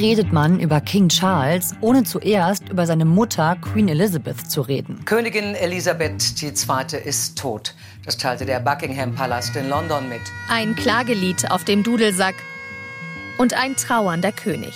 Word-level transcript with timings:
redet 0.00 0.32
man 0.32 0.60
über 0.60 0.80
King 0.80 1.08
Charles, 1.08 1.74
ohne 1.80 2.04
zuerst 2.04 2.68
über 2.68 2.86
seine 2.86 3.04
Mutter 3.04 3.56
Queen 3.56 3.88
Elizabeth 3.88 4.50
zu 4.50 4.62
reden? 4.62 5.04
Königin 5.04 5.54
Elisabeth 5.54 6.42
II. 6.42 7.00
ist 7.04 7.36
tot. 7.38 7.74
Das 8.04 8.16
teilte 8.16 8.46
der 8.46 8.60
Buckingham 8.60 9.14
Palast 9.14 9.54
in 9.56 9.68
London 9.68 10.08
mit. 10.08 10.20
Ein 10.48 10.74
Klagelied 10.74 11.50
auf 11.50 11.64
dem 11.64 11.82
Dudelsack 11.82 12.36
und 13.38 13.54
ein 13.54 13.76
trauernder 13.76 14.32
König. 14.32 14.74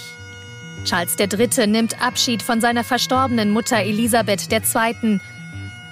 Charles 0.85 1.17
III. 1.19 1.67
nimmt 1.67 2.03
Abschied 2.03 2.43
von 2.43 2.61
seiner 2.61 2.83
verstorbenen 2.83 3.51
Mutter 3.51 3.79
Elisabeth 3.79 4.49
II. 4.51 5.21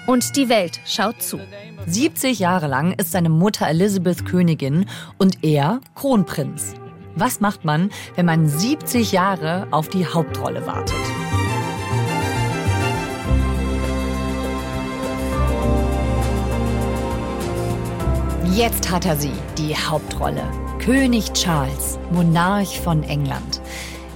Und 0.07 0.35
die 0.37 0.49
Welt 0.49 0.81
schaut 0.87 1.23
zu. 1.23 1.39
70 1.87 2.41
Jahre 2.41 2.67
lang 2.67 2.95
ist 2.95 3.13
seine 3.13 3.29
Mutter 3.29 3.69
Elizabeth 3.69 4.27
Königin 4.27 4.87
und 5.19 5.45
er 5.45 5.81
Kronprinz. 5.95 6.75
Was 7.21 7.39
macht 7.39 7.67
man, 7.67 7.91
wenn 8.17 8.25
man 8.25 8.49
70 8.49 9.13
Jahre 9.13 9.67
auf 9.73 9.91
die 9.91 10.07
Hauptrolle 10.07 10.67
wartet? 10.67 10.97
Jetzt 18.55 18.91
hat 18.91 19.05
er 19.05 19.17
sie, 19.17 19.35
die 19.59 19.77
Hauptrolle. 19.77 20.43
König 20.79 21.31
Charles, 21.35 21.99
Monarch 22.11 22.81
von 22.81 23.03
England. 23.03 23.61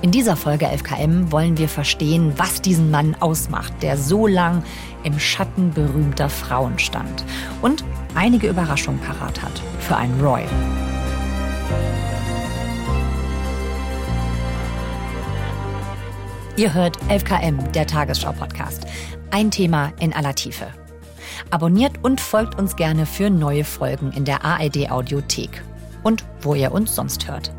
In 0.01 0.11
dieser 0.11 0.35
Folge 0.35 0.66
11KM 0.66 1.30
wollen 1.30 1.59
wir 1.59 1.69
verstehen, 1.69 2.33
was 2.39 2.63
diesen 2.63 2.91
Mann 2.91 3.15
ausmacht, 3.21 3.75
der 3.83 3.99
so 3.99 4.27
lang 4.27 4.65
im 5.02 5.19
Schatten 5.19 5.75
berühmter 5.75 6.30
Frauen 6.30 6.79
stand 6.79 7.23
und 7.61 7.85
einige 8.15 8.49
Überraschungen 8.49 9.01
parat 9.02 9.43
hat 9.43 9.61
für 9.80 9.95
einen 9.95 10.19
Royal. 10.23 10.49
Ihr 16.57 16.73
hört 16.73 16.97
11KM, 17.09 17.73
der 17.73 17.85
Tagesschau-Podcast. 17.85 18.87
Ein 19.33 19.51
Thema 19.51 19.93
in 19.99 20.13
aller 20.13 20.37
Tiefe. 20.37 20.69
Abonniert 21.51 22.05
und 22.05 22.21
folgt 22.21 22.57
uns 22.61 22.77
gerne 22.77 23.07
für 23.07 23.29
neue 23.29 23.65
Folgen 23.65 24.13
in 24.13 24.24
der 24.24 24.45
ARD-Audiothek 24.45 25.65
und 26.05 26.24
wo 26.43 26.55
ihr 26.55 26.71
uns 26.71 26.95
sonst 26.95 27.27
hört. 27.27 27.52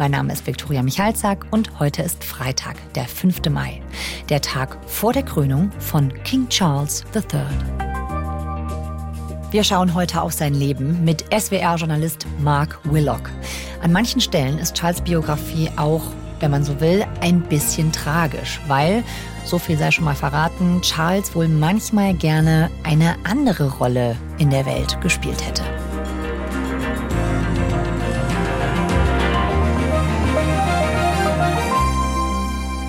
Mein 0.00 0.10
Name 0.10 0.32
ist 0.32 0.48
Viktoria 0.48 0.82
Michalzack 0.82 1.46
und 1.52 1.78
heute 1.78 2.02
ist 2.02 2.24
Freitag, 2.24 2.74
der 2.94 3.04
5. 3.04 3.48
Mai, 3.50 3.80
der 4.28 4.40
Tag 4.40 4.78
vor 4.88 5.12
der 5.12 5.22
Krönung 5.22 5.70
von 5.78 6.12
King 6.24 6.48
Charles 6.48 7.04
III. 7.14 7.46
Wir 9.52 9.62
schauen 9.62 9.94
heute 9.94 10.22
auf 10.22 10.32
sein 10.32 10.54
Leben 10.54 11.04
mit 11.04 11.24
SWR-Journalist 11.32 12.26
Mark 12.40 12.80
Willock. 12.82 13.30
An 13.80 13.92
manchen 13.92 14.20
Stellen 14.20 14.58
ist 14.58 14.74
Charles 14.74 15.02
Biografie 15.02 15.70
auch 15.76 16.02
wenn 16.42 16.50
man 16.50 16.64
so 16.64 16.80
will, 16.80 17.06
ein 17.20 17.40
bisschen 17.40 17.92
tragisch, 17.92 18.60
weil, 18.66 19.04
so 19.44 19.58
viel 19.58 19.78
sei 19.78 19.92
schon 19.92 20.04
mal 20.04 20.16
verraten, 20.16 20.82
Charles 20.82 21.34
wohl 21.34 21.46
manchmal 21.46 22.14
gerne 22.14 22.68
eine 22.82 23.14
andere 23.22 23.70
Rolle 23.70 24.16
in 24.38 24.50
der 24.50 24.66
Welt 24.66 25.00
gespielt 25.00 25.46
hätte. 25.46 25.62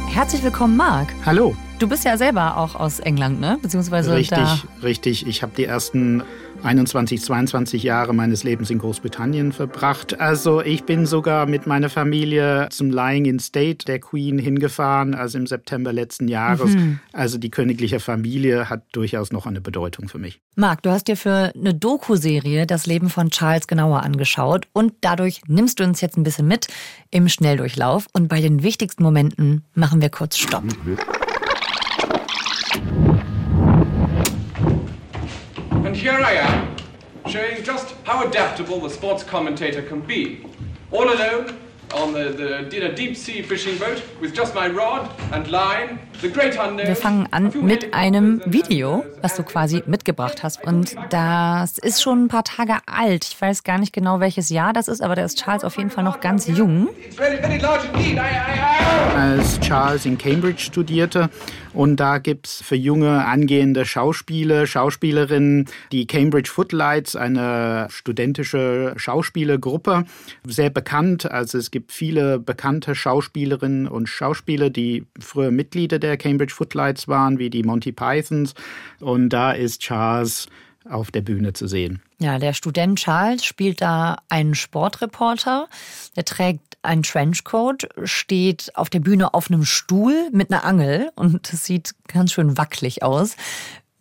Herzlich 0.09 0.43
willkommen, 0.43 0.75
Marc. 0.75 1.13
Hallo. 1.25 1.55
Du 1.79 1.89
bist 1.89 2.05
ja 2.05 2.17
selber 2.17 2.57
auch 2.57 2.75
aus 2.75 2.99
England, 2.99 3.41
ne? 3.41 3.57
Beziehungsweise 3.61 4.16
richtig, 4.16 4.66
richtig. 4.81 5.27
Ich 5.27 5.41
habe 5.41 5.52
die 5.55 5.66
ersten 5.66 6.23
21, 6.63 7.21
22 7.21 7.83
Jahre 7.83 8.13
meines 8.13 8.43
Lebens 8.43 8.69
in 8.69 8.80
Großbritannien 8.80 9.52
verbracht. 9.52 10.19
Also 10.19 10.61
ich 10.61 10.85
bin 10.85 11.05
sogar 11.05 11.45
mit 11.45 11.67
meiner 11.67 11.89
Familie 11.89 12.69
zum 12.71 12.89
Lying 12.89 13.25
in 13.25 13.39
State 13.39 13.85
der 13.85 13.99
Queen 13.99 14.38
hingefahren, 14.39 15.13
also 15.13 15.38
im 15.38 15.45
September 15.45 15.91
letzten 15.91 16.27
Jahres. 16.27 16.71
Mhm. 16.71 16.99
Also 17.11 17.37
die 17.37 17.52
königliche 17.52 17.99
Familie 17.99 18.69
hat 18.69 18.83
durchaus 18.93 19.31
noch 19.31 19.45
eine 19.45 19.59
Bedeutung 19.59 20.08
für 20.08 20.19
mich. 20.19 20.39
Marc, 20.55 20.83
du 20.83 20.92
hast 20.92 21.08
dir 21.08 21.17
für 21.17 21.52
eine 21.53 21.73
Doku-Serie 21.73 22.65
das 22.65 22.86
Leben 22.86 23.09
von 23.09 23.30
Charles 23.30 23.67
genauer 23.67 24.03
angeschaut 24.03 24.67
und 24.71 24.93
dadurch 25.02 25.42
nimmst 25.48 25.80
du 25.80 25.83
uns 25.83 25.99
jetzt 25.99 26.17
ein 26.17 26.23
bisschen 26.23 26.48
mit 26.48 26.67
im 27.11 27.27
Schnelldurchlauf 27.27 28.08
und 28.14 28.30
bei 28.30 28.39
den 28.39 28.64
wichtigsten 28.64 29.03
Momenten 29.03 29.65
machen 29.73 30.02
wir 30.02 30.09
kurz 30.09 30.37
Stopp. 30.37 30.64
And 35.86 35.95
here 35.95 36.14
I 36.14 36.34
am, 36.34 36.76
showing 37.28 37.64
just 37.64 37.95
how 38.04 38.28
adaptable 38.28 38.80
the 38.80 38.89
sports 38.89 39.23
commentator 39.23 39.82
can 39.82 40.02
be. 40.02 40.45
All 40.92 41.11
alone, 41.14 41.60
wir 46.23 46.95
fangen 46.95 47.27
an 47.31 47.52
mit 47.61 47.93
einem 47.93 48.42
Video, 48.45 49.05
was 49.21 49.36
du 49.36 49.43
quasi 49.43 49.83
mitgebracht 49.86 50.42
hast. 50.42 50.64
Und 50.64 50.95
das 51.09 51.77
ist 51.77 52.02
schon 52.02 52.26
ein 52.26 52.27
paar 52.30 52.43
Tage 52.43 52.77
alt. 52.87 53.26
Ich 53.26 53.39
weiß 53.39 53.64
gar 53.64 53.77
nicht 53.77 53.93
genau, 53.93 54.20
welches 54.20 54.49
Jahr 54.49 54.73
das 54.73 54.87
ist, 54.87 55.02
aber 55.02 55.15
da 55.15 55.23
ist 55.23 55.37
Charles 55.37 55.64
auf 55.64 55.77
jeden 55.77 55.89
Fall 55.89 56.04
noch 56.04 56.20
ganz 56.20 56.48
jung. 56.48 56.89
Als 59.15 59.60
Charles 59.60 60.05
in 60.05 60.17
Cambridge 60.17 60.61
studierte, 60.61 61.30
und 61.73 61.98
da 61.99 62.20
gibt 62.20 62.48
es 62.48 62.61
für 62.61 62.75
junge 62.75 63.25
angehende 63.25 63.86
Schauspieler, 63.86 64.67
Schauspielerinnen 64.67 65.67
die 65.92 66.05
Cambridge 66.05 66.49
Footlights, 66.49 67.15
eine 67.15 67.87
studentische 67.89 68.93
Schauspielergruppe, 68.95 70.05
sehr 70.45 70.70
bekannt. 70.70 71.30
Also 71.30 71.58
es 71.58 71.71
gibt 71.71 71.83
viele 71.88 72.39
bekannte 72.39 72.95
Schauspielerinnen 72.95 73.88
und 73.88 74.08
Schauspieler, 74.08 74.70
die 74.70 75.05
früher 75.20 75.52
Mitglieder 75.52 75.99
der 75.99 76.17
Cambridge 76.17 76.54
Footlights 76.54 77.08
waren, 77.08 77.39
wie 77.39 77.49
die 77.49 77.64
Monty 77.64 77.92
Pythons. 77.92 78.54
Und 78.99 79.30
da 79.30 79.52
ist 79.52 79.82
Charles 79.82 80.48
auf 80.89 81.11
der 81.11 81.22
Bühne 81.22 81.54
zu 81.54 81.67
sehen. 81.67 82.02
Ja, 82.20 82.39
der 82.39 82.54
Student 82.54 82.99
Charles 82.99 83.45
spielt 83.45 83.82
da 83.82 84.17
einen 84.30 84.55
Sportreporter. 84.55 85.67
Der 86.16 86.26
trägt 86.26 86.77
einen 86.82 87.04
Trenchcoat, 87.04 87.88
steht 88.04 88.72
auf 88.76 88.89
der 88.89 88.99
Bühne 88.99 89.33
auf 89.33 89.49
einem 89.49 89.64
Stuhl 89.64 90.30
mit 90.32 90.52
einer 90.52 90.66
Angel 90.66 91.11
und 91.16 91.52
das 91.52 91.66
sieht 91.66 91.95
ganz 92.08 92.33
schön 92.33 92.58
wackelig 92.58 93.04
aus. 93.04 93.36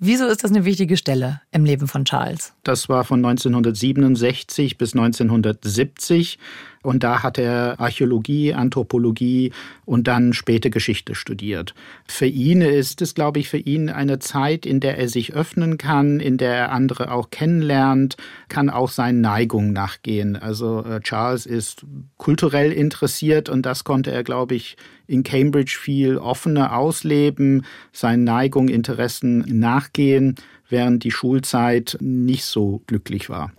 Wieso 0.04 0.26
ist 0.26 0.42
das 0.42 0.50
eine 0.50 0.64
wichtige 0.64 0.96
Stelle 0.96 1.42
im 1.52 1.64
Leben 1.64 1.86
von 1.86 2.04
Charles? 2.04 2.54
Das 2.64 2.88
war 2.88 3.04
von 3.04 3.24
1967 3.24 4.76
bis 4.76 4.94
1970. 4.94 6.40
Und 6.82 7.04
da 7.04 7.22
hat 7.22 7.38
er 7.38 7.78
Archäologie, 7.78 8.52
Anthropologie 8.52 9.52
und 9.84 10.08
dann 10.08 10.32
später 10.32 10.70
Geschichte 10.70 11.14
studiert. 11.14 11.74
Für 12.04 12.26
ihn 12.26 12.62
ist 12.62 13.00
es, 13.00 13.14
glaube 13.14 13.38
ich, 13.38 13.48
für 13.48 13.58
ihn 13.58 13.88
eine 13.88 14.18
Zeit, 14.18 14.66
in 14.66 14.80
der 14.80 14.98
er 14.98 15.08
sich 15.08 15.34
öffnen 15.34 15.78
kann, 15.78 16.18
in 16.18 16.36
der 16.36 16.52
er 16.52 16.72
andere 16.72 17.12
auch 17.12 17.30
kennenlernt, 17.30 18.16
kann 18.48 18.70
auch 18.70 18.90
seinen 18.90 19.20
Neigungen 19.20 19.72
nachgehen. 19.72 20.34
Also 20.34 20.84
äh, 20.84 20.98
Charles 20.98 21.46
ist 21.46 21.86
kulturell 22.16 22.72
interessiert 22.72 23.48
und 23.48 23.64
das 23.64 23.84
konnte 23.84 24.10
er, 24.10 24.24
glaube 24.24 24.56
ich, 24.56 24.76
in 25.12 25.22
Cambridge 25.22 25.78
viel 25.80 26.16
offener 26.18 26.76
ausleben, 26.76 27.64
seinen 27.92 28.24
Neigungen, 28.24 28.68
Interessen 28.68 29.44
nachgehen, 29.46 30.36
während 30.68 31.04
die 31.04 31.10
Schulzeit 31.10 31.98
nicht 32.00 32.44
so 32.44 32.80
glücklich 32.86 33.28
war. 33.28 33.52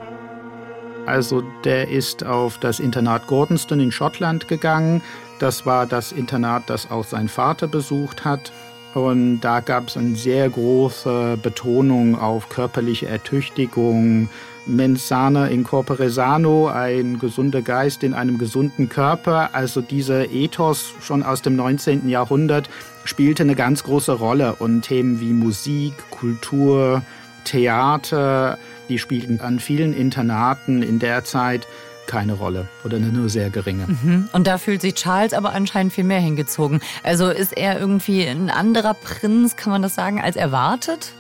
Also 1.06 1.44
der 1.64 1.90
ist 1.90 2.24
auf 2.26 2.58
das 2.60 2.80
Internat 2.80 3.28
Gordonston 3.28 3.80
in 3.80 3.92
Schottland 3.92 4.48
gegangen. 4.48 5.02
Das 5.40 5.66
war 5.66 5.86
das 5.86 6.12
Internat, 6.12 6.70
das 6.70 6.90
auch 6.90 7.04
sein 7.04 7.28
Vater 7.28 7.68
besucht 7.68 8.24
hat. 8.24 8.52
Und 8.94 9.42
da 9.42 9.60
gab 9.60 9.88
es 9.88 9.98
eine 9.98 10.16
sehr 10.16 10.50
große 10.50 11.38
Betonung 11.42 12.20
auf 12.20 12.50
körperliche 12.50 13.08
Ertüchtigung, 13.08 14.30
mens 14.66 15.08
sana 15.08 15.48
in 15.48 15.64
corpore 15.64 16.10
sano, 16.10 16.68
ein 16.68 17.20
gesunder 17.20 17.62
Geist 17.62 18.04
in 18.04 18.14
einem 18.14 18.38
gesunden 18.38 18.90
Körper. 18.90 19.50
Also 19.54 19.82
dieser 19.82 20.30
Ethos 20.30 20.94
schon 21.02 21.24
aus 21.24 21.42
dem 21.42 21.56
19. 21.56 22.08
Jahrhundert 22.08 22.70
spielte 23.04 23.44
eine 23.44 23.56
ganz 23.56 23.84
große 23.84 24.14
Rolle 24.14 24.56
und 24.60 24.84
Themen 24.84 25.20
wie 25.20 25.34
Musik, 25.34 25.94
Kultur, 26.12 27.02
Theater, 27.46 28.58
die 28.90 29.00
spielten 29.00 29.42
an 29.42 29.60
vielen 29.60 29.94
Internaten 29.94 30.82
in 30.82 31.00
der 31.00 31.24
Zeit 31.24 31.68
keine 32.08 32.34
Rolle 32.34 32.68
oder 32.84 32.98
eine 32.98 33.08
nur 33.08 33.30
sehr 33.30 33.50
geringe. 33.50 33.88
Mhm. 33.88 34.30
Und 34.32 34.48
da 34.48 34.58
fühlt 34.58 34.82
sich 34.82 34.96
Charles 34.96 35.34
aber 35.34 35.54
anscheinend 35.54 35.94
viel 35.94 36.04
mehr 36.04 36.20
hingezogen. 36.20 36.82
Also 37.04 37.30
ist 37.30 37.56
er 37.56 37.80
irgendwie 37.80 38.26
ein 38.26 38.50
anderer 38.50 38.94
Prinz, 38.94 39.56
kann 39.56 39.72
man 39.72 39.82
das 39.82 39.96
sagen, 39.96 40.22
als 40.22 40.36
erwartet? 40.36 41.14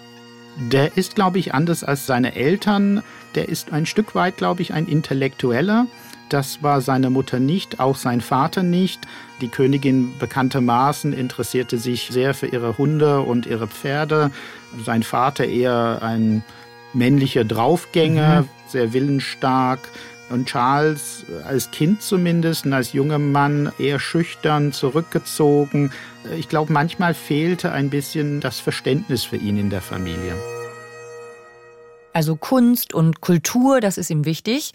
Der 0.58 0.98
ist, 0.98 1.16
glaube 1.16 1.40
ich, 1.40 1.54
anders 1.54 1.84
als 1.84 2.06
seine 2.06 2.36
Eltern. 2.36 3.02
Der 3.36 3.50
ist 3.50 3.74
ein 3.74 3.86
Stück 3.86 4.14
weit, 4.14 4.38
glaube 4.38 4.62
ich, 4.62 4.74
ein 4.74 4.88
Intellektueller. 4.88 5.88
Das 6.30 6.64
war 6.64 6.82
seine 6.82 7.10
Mutter 7.10 7.40
nicht, 7.40 7.80
auch 7.80 7.96
sein 7.96 8.22
Vater 8.22 8.64
nicht. 8.64 9.02
Die 9.42 9.50
Königin 9.50 10.18
bekanntermaßen 10.20 11.14
interessierte 11.14 11.78
sich 11.78 12.10
sehr 12.12 12.34
für 12.34 12.48
ihre 12.48 12.78
Hunde 12.78 13.22
und 13.22 13.46
ihre 13.46 13.68
Pferde. 13.68 14.32
Sein 14.84 15.04
Vater 15.04 15.46
eher 15.46 16.00
ein 16.02 16.44
männlicher 16.94 17.44
Draufgänger, 17.44 18.42
mhm. 18.42 18.50
sehr 18.68 18.94
willensstark, 18.94 19.80
Und 20.30 20.48
Charles 20.48 21.26
als 21.46 21.72
Kind 21.72 22.02
zumindest 22.02 22.66
und 22.66 22.74
als 22.74 22.94
junger 22.94 23.20
Mann 23.20 23.72
eher 23.78 24.00
schüchtern, 24.00 24.72
zurückgezogen. 24.72 25.92
Ich 26.38 26.50
glaube, 26.50 26.74
manchmal 26.74 27.14
fehlte 27.14 27.72
ein 27.72 27.90
bisschen 27.90 28.40
das 28.40 28.60
Verständnis 28.60 29.24
für 29.24 29.38
ihn 29.38 29.58
in 29.58 29.70
der 29.70 29.82
Familie. 29.82 30.36
Also 32.14 32.36
Kunst 32.36 32.94
und 32.94 33.22
Kultur, 33.22 33.82
das 33.82 33.98
ist 33.98 34.10
ihm 34.10 34.26
wichtig. 34.26 34.72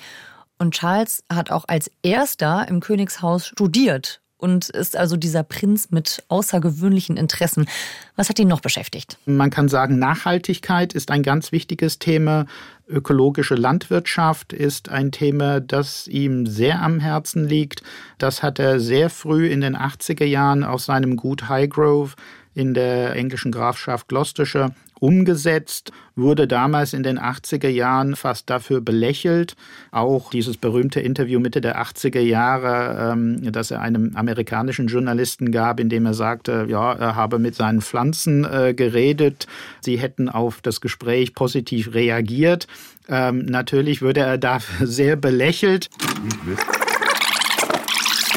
Und 0.58 0.74
Charles 0.74 1.22
hat 1.32 1.50
auch 1.50 1.64
als 1.68 1.90
erster 2.02 2.66
im 2.68 2.80
Königshaus 2.80 3.46
studiert 3.46 4.20
und 4.38 4.70
ist 4.70 4.96
also 4.96 5.16
dieser 5.16 5.42
Prinz 5.42 5.90
mit 5.90 6.22
außergewöhnlichen 6.28 7.16
Interessen. 7.16 7.68
Was 8.16 8.28
hat 8.28 8.38
ihn 8.38 8.48
noch 8.48 8.60
beschäftigt? 8.60 9.18
Man 9.26 9.50
kann 9.50 9.68
sagen, 9.68 9.98
Nachhaltigkeit 9.98 10.94
ist 10.94 11.10
ein 11.10 11.22
ganz 11.22 11.52
wichtiges 11.52 11.98
Thema. 11.98 12.46
Ökologische 12.88 13.56
Landwirtschaft 13.56 14.52
ist 14.52 14.88
ein 14.88 15.12
Thema, 15.12 15.60
das 15.60 16.06
ihm 16.06 16.46
sehr 16.46 16.80
am 16.80 17.00
Herzen 17.00 17.46
liegt. 17.46 17.82
Das 18.16 18.42
hat 18.42 18.58
er 18.58 18.80
sehr 18.80 19.10
früh 19.10 19.48
in 19.48 19.60
den 19.60 19.76
80er 19.76 20.24
Jahren 20.24 20.64
auf 20.64 20.80
seinem 20.80 21.16
Gut 21.16 21.48
Highgrove 21.48 22.14
in 22.54 22.74
der 22.74 23.14
englischen 23.14 23.52
Grafschaft 23.52 24.08
Gloucestershire 24.08 24.72
umgesetzt, 25.00 25.92
wurde 26.16 26.46
damals 26.48 26.92
in 26.92 27.02
den 27.02 27.18
80er 27.18 27.68
Jahren 27.68 28.16
fast 28.16 28.50
dafür 28.50 28.80
belächelt. 28.80 29.54
Auch 29.90 30.30
dieses 30.30 30.56
berühmte 30.56 31.00
Interview 31.00 31.40
Mitte 31.40 31.60
der 31.60 31.80
80er 31.80 32.20
Jahre, 32.20 33.12
ähm, 33.12 33.52
das 33.52 33.70
er 33.70 33.80
einem 33.80 34.12
amerikanischen 34.14 34.88
Journalisten 34.88 35.52
gab, 35.52 35.80
in 35.80 35.88
dem 35.88 36.06
er 36.06 36.14
sagte, 36.14 36.66
ja, 36.68 36.92
er 36.92 37.16
habe 37.16 37.38
mit 37.38 37.54
seinen 37.54 37.80
Pflanzen 37.80 38.44
äh, 38.44 38.74
geredet, 38.74 39.46
sie 39.80 39.98
hätten 39.98 40.28
auf 40.28 40.60
das 40.60 40.80
Gespräch 40.80 41.34
positiv 41.34 41.94
reagiert. 41.94 42.66
Ähm, 43.08 43.46
natürlich 43.46 44.02
würde 44.02 44.20
er 44.20 44.38
dafür 44.38 44.86
sehr 44.86 45.16
belächelt. 45.16 45.88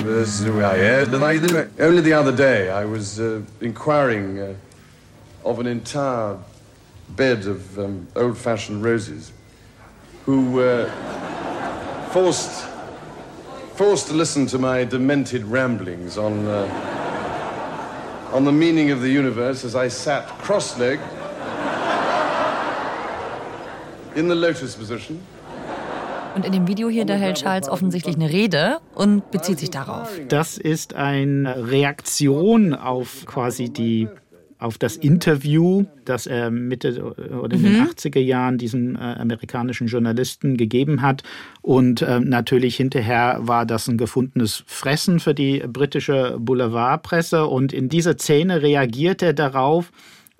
This 0.03 0.39
is 0.39 0.47
who 0.47 0.61
I 0.61 1.03
am. 1.03 1.13
Only 1.77 2.01
the 2.01 2.15
other 2.15 2.31
day 2.31 2.71
I 2.71 2.85
was 2.85 3.19
uh, 3.19 3.41
inquiring 3.59 4.39
uh, 4.39 4.55
of 5.43 5.59
an 5.59 5.67
entire 5.67 6.37
bed 7.15 7.45
of 7.45 7.77
um, 7.77 8.07
old-fashioned 8.15 8.83
roses 8.83 9.31
who 10.25 10.51
were 10.51 10.89
uh, 10.89 12.09
forced, 12.09 12.65
forced 13.75 14.07
to 14.07 14.13
listen 14.13 14.45
to 14.47 14.57
my 14.57 14.83
demented 14.83 15.43
ramblings 15.45 16.17
on, 16.17 16.47
uh, 16.47 16.67
on 18.33 18.45
the 18.45 18.51
meaning 18.51 18.91
of 18.91 19.01
the 19.01 19.09
universe 19.09 19.63
as 19.65 19.75
I 19.75 19.87
sat 19.87 20.27
cross-legged 20.43 21.01
in 24.15 24.27
the 24.27 24.35
lotus 24.35 24.75
position. 24.75 25.19
Und 26.33 26.45
in 26.45 26.53
dem 26.53 26.67
Video 26.67 26.87
hier, 26.89 27.05
da 27.05 27.15
hält 27.15 27.39
Charles 27.41 27.67
offensichtlich 27.67 28.15
eine 28.15 28.29
Rede 28.29 28.79
und 28.95 29.31
bezieht 29.31 29.59
sich 29.59 29.69
darauf. 29.69 30.09
Das 30.29 30.57
ist 30.57 30.93
eine 30.95 31.69
Reaktion 31.69 32.73
auf 32.73 33.25
quasi 33.25 33.69
die 33.69 34.07
auf 34.61 34.77
das 34.77 34.95
Interview, 34.95 35.85
das 36.05 36.27
er 36.27 36.51
Mitte 36.51 37.01
oder 37.01 37.55
in 37.55 37.63
den 37.63 37.87
80er 37.87 38.21
mhm. 38.21 38.27
Jahren 38.27 38.57
diesem 38.57 38.95
äh, 38.95 38.99
amerikanischen 38.99 39.87
Journalisten 39.87 40.55
gegeben 40.55 41.01
hat. 41.01 41.23
Und 41.61 42.01
äh, 42.03 42.19
natürlich 42.19 42.75
hinterher 42.75 43.39
war 43.41 43.65
das 43.65 43.87
ein 43.87 43.97
gefundenes 43.97 44.63
Fressen 44.67 45.19
für 45.19 45.33
die 45.33 45.63
britische 45.67 46.37
Boulevardpresse. 46.39 47.47
Und 47.47 47.73
in 47.73 47.89
dieser 47.89 48.17
Szene 48.17 48.61
reagiert 48.61 49.21
er 49.21 49.33
darauf, 49.33 49.91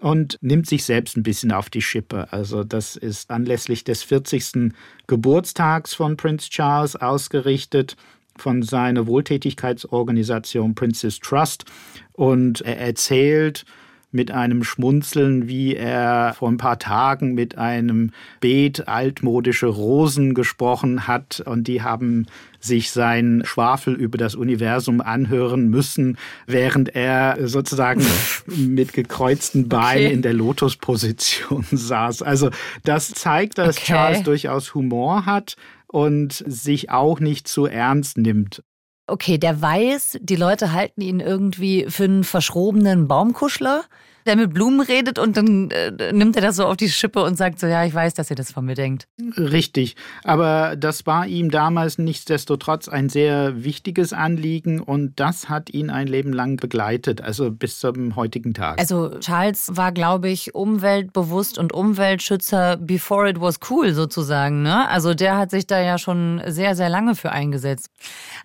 und 0.02 0.40
nimmt 0.42 0.66
sich 0.66 0.84
selbst 0.84 1.16
ein 1.16 1.22
bisschen 1.22 1.52
auf 1.52 1.70
die 1.70 1.82
Schippe. 1.82 2.34
Also 2.34 2.64
das 2.64 2.96
ist 2.96 3.30
anlässlich 3.30 3.84
des 3.84 4.02
40. 4.02 4.74
Geburtstags 5.06 5.94
von 5.94 6.18
Prince 6.18 6.50
Charles 6.50 6.96
ausgerichtet 6.96 7.96
von 8.36 8.64
seiner 8.64 9.06
Wohltätigkeitsorganisation 9.06 10.74
Princess 10.74 11.20
Trust 11.20 11.66
und 12.14 12.62
er 12.62 12.80
erzählt 12.80 13.64
mit 14.12 14.32
einem 14.32 14.64
Schmunzeln, 14.64 15.48
wie 15.48 15.76
er 15.76 16.36
vor 16.38 16.50
ein 16.50 16.58
paar 16.58 16.80
Tagen 16.80 17.34
mit 17.34 17.58
einem 17.58 18.12
Beet 18.40 18.88
altmodische 18.88 19.68
Rosen 19.68 20.34
gesprochen 20.34 21.08
hat 21.08 21.42
und 21.46 21.68
die 21.68 21.82
haben 21.82 22.28
sich 22.60 22.92
sein 22.92 23.42
Schwafel 23.46 23.96
über 23.96 24.18
das 24.18 24.36
Universum 24.36 25.02
anhören 25.02 25.70
müssen, 25.70 26.18
während 26.46 26.96
er 26.96 27.48
sozusagen 27.48 28.06
mit 28.46 28.94
gekreuzten 28.94 29.68
Beinen 29.68 30.06
okay. 30.06 30.14
in 30.14 30.22
der 30.22 30.34
Lotusposition 30.34 31.66
saß. 31.72 32.22
Also 32.22 32.52
das 32.84 33.12
zeigt, 33.12 33.58
dass 33.58 33.78
okay. 33.78 33.94
Charles 33.94 34.24
durchaus 34.24 34.76
Humor 34.76 35.26
hat 35.26 35.56
und 35.88 36.44
sich 36.46 36.90
auch 36.90 37.20
nicht 37.20 37.48
zu 37.48 37.66
ernst 37.66 38.18
nimmt 38.18 38.64
okay, 39.12 39.38
der 39.38 39.62
weiß, 39.62 40.20
die 40.22 40.36
Leute 40.36 40.72
halten 40.72 41.02
ihn 41.02 41.20
irgendwie 41.20 41.86
für 41.90 42.06
einen 42.06 42.24
verschrobenen 42.24 43.08
Baumkuschler, 43.08 43.84
der 44.26 44.36
mit 44.36 44.54
Blumen 44.54 44.82
redet 44.82 45.20
und 45.20 45.38
dann 45.38 45.72
äh, 45.72 46.12
nimmt 46.14 46.36
er 46.36 46.42
das 46.42 46.56
so 46.56 46.66
auf 46.66 46.78
die 46.78 46.90
Schippe 46.90 47.24
und 47.24 47.38
sagt 47.38 47.60
so, 47.60 47.68
ja, 47.68 47.86
ich 47.86 47.94
weiß, 47.94 48.14
dass 48.14 48.30
ihr 48.30 48.36
das 48.36 48.52
von 48.52 48.66
mir 48.66 48.76
denkt. 48.76 49.08
Richtig, 49.38 49.96
aber 50.24 50.76
das 50.76 51.06
war 51.06 51.26
ihm 51.28 51.50
damals 51.50 51.98
nichtsdestotrotz 51.98 52.88
ein 52.88 53.10
sehr 53.10 53.64
wichtiges 53.64 54.14
Anliegen 54.14 54.80
und 54.80 55.20
das 55.20 55.50
hat 55.50 55.70
ihn 55.72 55.90
ein 55.90 56.08
Leben 56.08 56.34
lang 56.34 56.58
begleitet, 56.58 57.22
also 57.22 57.52
bis 57.52 57.80
zum 57.80 58.16
heutigen 58.16 58.54
Tag. 58.54 58.80
Also 58.80 59.18
Charles 59.20 59.76
war, 59.76 59.92
glaube 59.92 60.30
ich, 60.30 60.54
umweltbewusst 60.54 61.58
und 61.58 61.74
Umweltschützer 61.74 62.78
before 62.78 63.30
it 63.30 63.42
was 63.42 63.60
cool 63.70 63.94
sozusagen, 63.94 64.62
ne? 64.62 64.88
Also 64.90 65.14
der 65.14 65.38
hat 65.38 65.52
sich 65.52 65.68
da 65.68 65.82
ja 65.82 65.98
schon 65.98 66.42
sehr, 66.46 66.76
sehr 66.76 66.90
lange 66.90 67.16
für 67.16 67.32
eingesetzt. 67.32 67.90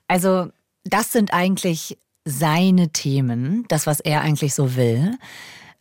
Also 0.08 0.48
das 0.88 1.12
sind 1.12 1.32
eigentlich 1.32 1.98
seine 2.24 2.90
Themen, 2.90 3.64
das, 3.68 3.86
was 3.86 4.00
er 4.00 4.20
eigentlich 4.20 4.54
so 4.54 4.76
will. 4.76 5.16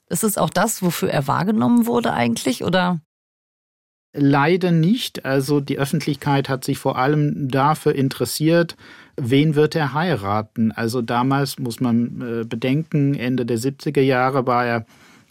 Ist 0.07 0.23
es 0.23 0.37
auch 0.37 0.49
das, 0.49 0.83
wofür 0.83 1.09
er 1.09 1.27
wahrgenommen 1.27 1.87
wurde 1.87 2.13
eigentlich, 2.13 2.63
oder? 2.63 3.01
Leider 4.13 4.71
nicht. 4.71 5.25
Also 5.25 5.59
die 5.59 5.77
Öffentlichkeit 5.77 6.47
hat 6.47 6.63
sich 6.63 6.77
vor 6.77 6.97
allem 6.97 7.49
dafür 7.49 7.95
interessiert, 7.95 8.77
wen 9.17 9.55
wird 9.55 9.75
er 9.75 9.93
heiraten. 9.93 10.71
Also 10.71 11.01
damals 11.01 11.59
muss 11.59 11.79
man 11.81 12.21
äh, 12.21 12.45
bedenken, 12.45 13.15
Ende 13.15 13.45
der 13.45 13.57
70er 13.57 14.01
Jahre 14.01 14.45
war 14.47 14.65
er 14.65 14.85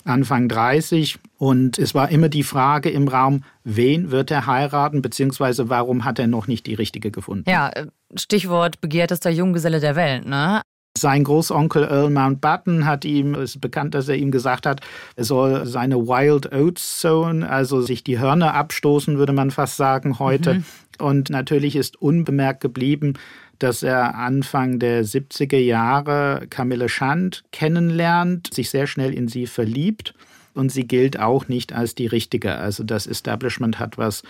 Anfang 0.05 0.49
30 0.49 1.19
und 1.39 1.79
es 1.79 1.95
war 1.95 2.11
immer 2.11 2.29
die 2.29 2.43
Frage 2.43 2.91
im 2.91 3.09
Raum, 3.09 3.45
wen 3.65 4.11
wird 4.11 4.31
er 4.31 4.47
heiraten, 4.47 5.03
beziehungsweise 5.03 5.69
warum 5.69 6.05
hat 6.05 6.19
er 6.19 6.27
noch 6.27 6.47
nicht 6.47 6.67
die 6.67 6.75
richtige 6.75 7.11
gefunden. 7.11 7.49
Ja, 7.49 7.71
äh, 7.71 7.87
Stichwort 8.15 8.81
begehrtester 8.81 9.31
Junggeselle 9.31 9.81
der 9.81 9.97
Welt, 9.97 10.27
ne? 10.27 10.63
Sein 10.97 11.25
Großonkel 11.25 11.83
Earl 11.83 12.11
Mountbatten 12.11 12.87
hat 12.87 13.05
ihm, 13.05 13.35
es 13.35 13.57
ist 13.57 13.61
bekannt, 13.61 13.95
dass 13.95 14.09
er 14.09 14.15
ihm 14.15 14.31
gesagt 14.31 14.65
hat, 14.65 14.81
er 15.17 15.25
soll 15.25 15.67
seine 15.67 16.07
Wild 16.07 16.53
Oats 16.53 17.01
sown, 17.01 17.43
also 17.43 17.81
sich 17.81 18.05
die 18.05 18.21
Hörner 18.21 18.55
abstoßen, 18.55 19.19
würde 19.19 19.33
man 19.33 19.51
fast 19.51 19.77
sagen 19.77 20.21
heute. 20.21 20.55
Mhm. 20.55 20.65
Und 20.99 21.31
natürlich 21.31 21.77
ist 21.77 22.01
unbemerkt 22.01 22.61
geblieben, 22.61 23.15
dass 23.59 23.83
er 23.83 24.17
Anfang 24.17 24.79
der 24.79 25.05
70er 25.05 25.59
Jahre 25.59 26.47
Camille 26.51 26.89
Schand 26.89 27.45
kennenlernt, 27.53 28.53
sich 28.53 28.71
sehr 28.71 28.87
schnell 28.87 29.15
in 29.15 29.29
sie 29.29 29.47
verliebt 29.47 30.15
und 30.55 30.71
sie 30.71 30.87
gilt 30.87 31.19
auch 31.19 31.49
nicht 31.49 31.73
als 31.73 31.95
die 31.95 32.07
richtige. 32.07 32.57
Also 32.57 32.85
das 32.85 33.07
Establishment 33.07 33.79
hat 33.79 33.99
was 33.99 34.23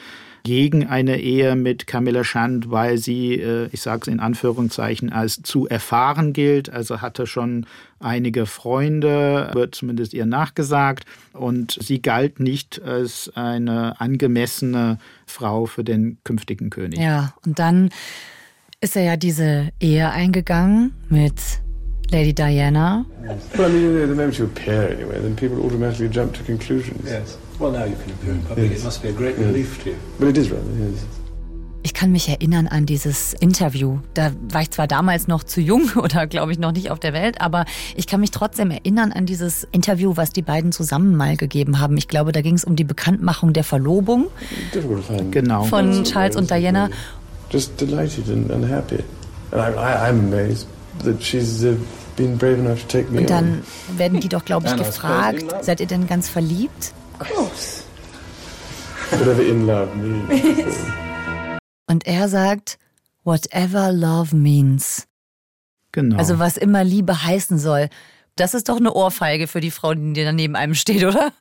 gegen 0.45 0.87
eine 0.87 1.19
Ehe 1.19 1.57
mit 1.57 1.87
Camilla 1.87 2.23
Schand, 2.23 2.71
weil 2.71 2.99
sie, 2.99 3.35
äh, 3.35 3.69
ich 3.73 3.81
sage 3.81 4.03
es 4.03 4.09
in 4.09 4.21
Anführungszeichen, 4.21 5.11
als 5.11 5.43
zu 5.43 5.67
erfahren 5.67 6.35
gilt. 6.35 6.71
Also 6.71 7.01
hatte 7.01 7.27
schon 7.27 7.67
einige 7.99 8.45
Freunde, 8.45 9.51
wird 9.55 9.75
zumindest 9.75 10.13
ihr 10.13 10.27
nachgesagt. 10.27 11.07
Und 11.33 11.79
sie 11.81 12.03
galt 12.03 12.41
nicht 12.41 12.83
als 12.83 13.33
eine 13.35 14.01
angemessene 14.01 14.99
Frau 15.27 15.65
für 15.65 15.83
den 15.83 16.19
künftigen 16.25 16.69
König. 16.69 17.01
Ja, 17.01 17.35
und 17.47 17.59
dann 17.59 17.89
ist 18.83 18.97
er 18.97 19.03
ja 19.03 19.17
diese 19.17 19.71
Ehe 19.81 20.11
eingegangen 20.11 20.93
mit 21.09 21.41
Lady 22.12 22.32
Diana. 22.32 23.04
Well, 23.56 23.70
I 23.70 23.73
mean, 23.73 24.08
the 24.08 24.14
moment 24.14 24.38
you 24.38 24.44
appear 24.44 24.88
anyway, 24.88 25.20
then 25.20 25.37
people 25.37 25.64
automatically 25.64 26.08
jump 26.08 26.34
to 26.34 26.42
conclusions. 26.44 27.08
Yes. 27.08 27.38
Well, 27.58 27.73
now 27.73 27.84
you 27.84 27.96
can 27.96 28.11
appear 28.12 28.32
in 28.32 28.42
public. 28.42 28.70
Yes. 28.70 28.80
It 28.80 28.84
must 28.84 29.02
be 29.02 29.08
a 29.08 29.12
great 29.12 29.37
relief 29.38 29.82
to 29.84 29.90
you. 29.90 29.96
But 30.18 30.28
it 30.28 30.37
is 30.37 30.50
rather, 30.50 30.70
yes. 30.73 31.04
Ich 31.87 31.92
kann 31.92 32.12
mich 32.12 32.30
erinnern 32.30 32.66
an 32.66 32.87
dieses 32.87 33.34
Interview. 33.34 33.99
Da 34.14 34.32
war 34.50 34.62
ich 34.62 34.70
zwar 34.70 34.87
damals 34.87 35.28
noch 35.28 35.44
zu 35.44 35.61
jung 35.61 35.90
oder 36.02 36.26
glaube 36.26 36.50
ich 36.50 36.58
noch 36.58 36.73
nicht 36.73 36.90
auf 36.90 36.99
der 36.99 37.12
Welt, 37.12 37.42
aber 37.42 37.66
ich 37.94 38.06
kann 38.06 38.20
mich 38.20 38.30
trotzdem 38.30 38.70
erinnern 38.70 39.12
an 39.12 39.26
dieses 39.26 39.68
Interview, 39.70 40.12
was 40.16 40.30
die 40.30 40.40
beiden 40.40 40.73
zusammen 40.73 41.14
mal 41.14 41.37
gegeben 41.37 41.80
haben. 41.80 41.99
Ich 41.99 42.08
glaube, 42.08 42.32
da 42.32 42.40
ging 42.40 42.54
es 42.54 42.64
um 42.64 42.75
die 42.75 42.84
Bekanntmachung 42.84 43.52
der 43.52 43.64
Verlobung 43.64 44.28
genau. 45.30 45.64
von 45.64 46.04
Charles 46.04 46.37
und 46.37 46.50
Diana. 46.50 46.88
Just 47.50 47.78
delighted 47.78 48.30
and, 48.30 48.50
and 48.50 48.66
happy. 48.66 49.04
And 49.52 49.61
I, 49.61 49.78
I, 49.78 50.08
I'm 50.08 50.20
amazed 50.20 50.66
that 51.03 51.23
she's 51.23 51.65
uh, 51.65 51.77
been 52.17 52.37
brave 52.37 52.59
enough 52.59 52.81
to 52.83 52.89
take 52.89 53.11
me 53.11 53.21
Und 53.21 53.31
dann 53.31 53.63
werden 53.97 54.21
die 54.21 54.29
doch, 54.29 54.45
glaube 54.45 54.67
ich, 54.67 54.77
gefragt, 54.77 55.45
seid 55.63 55.81
ihr 55.81 55.87
denn 55.87 56.07
ganz 56.07 56.29
verliebt? 56.29 56.93
Of 57.21 57.31
course. 57.31 57.83
Whatever 59.11 59.43
in 59.43 59.67
love 59.67 59.95
means. 59.97 60.77
Und 61.87 62.07
er 62.07 62.29
sagt, 62.29 62.79
whatever 63.25 63.93
love 63.93 64.35
means. 64.35 65.07
Genau. 65.93 66.17
Also 66.17 66.39
was 66.39 66.57
immer 66.57 66.83
Liebe 66.83 67.25
heißen 67.25 67.59
soll. 67.59 67.89
Das 68.37 68.55
ist 68.55 68.69
doch 68.69 68.79
eine 68.79 68.93
Ohrfeige 68.93 69.47
für 69.47 69.61
die 69.61 69.71
Frau, 69.71 69.95
die 69.95 70.25
da 70.25 70.33
neben 70.33 70.57
einem 70.57 70.75
steht, 70.75 71.05
oder? 71.05 71.33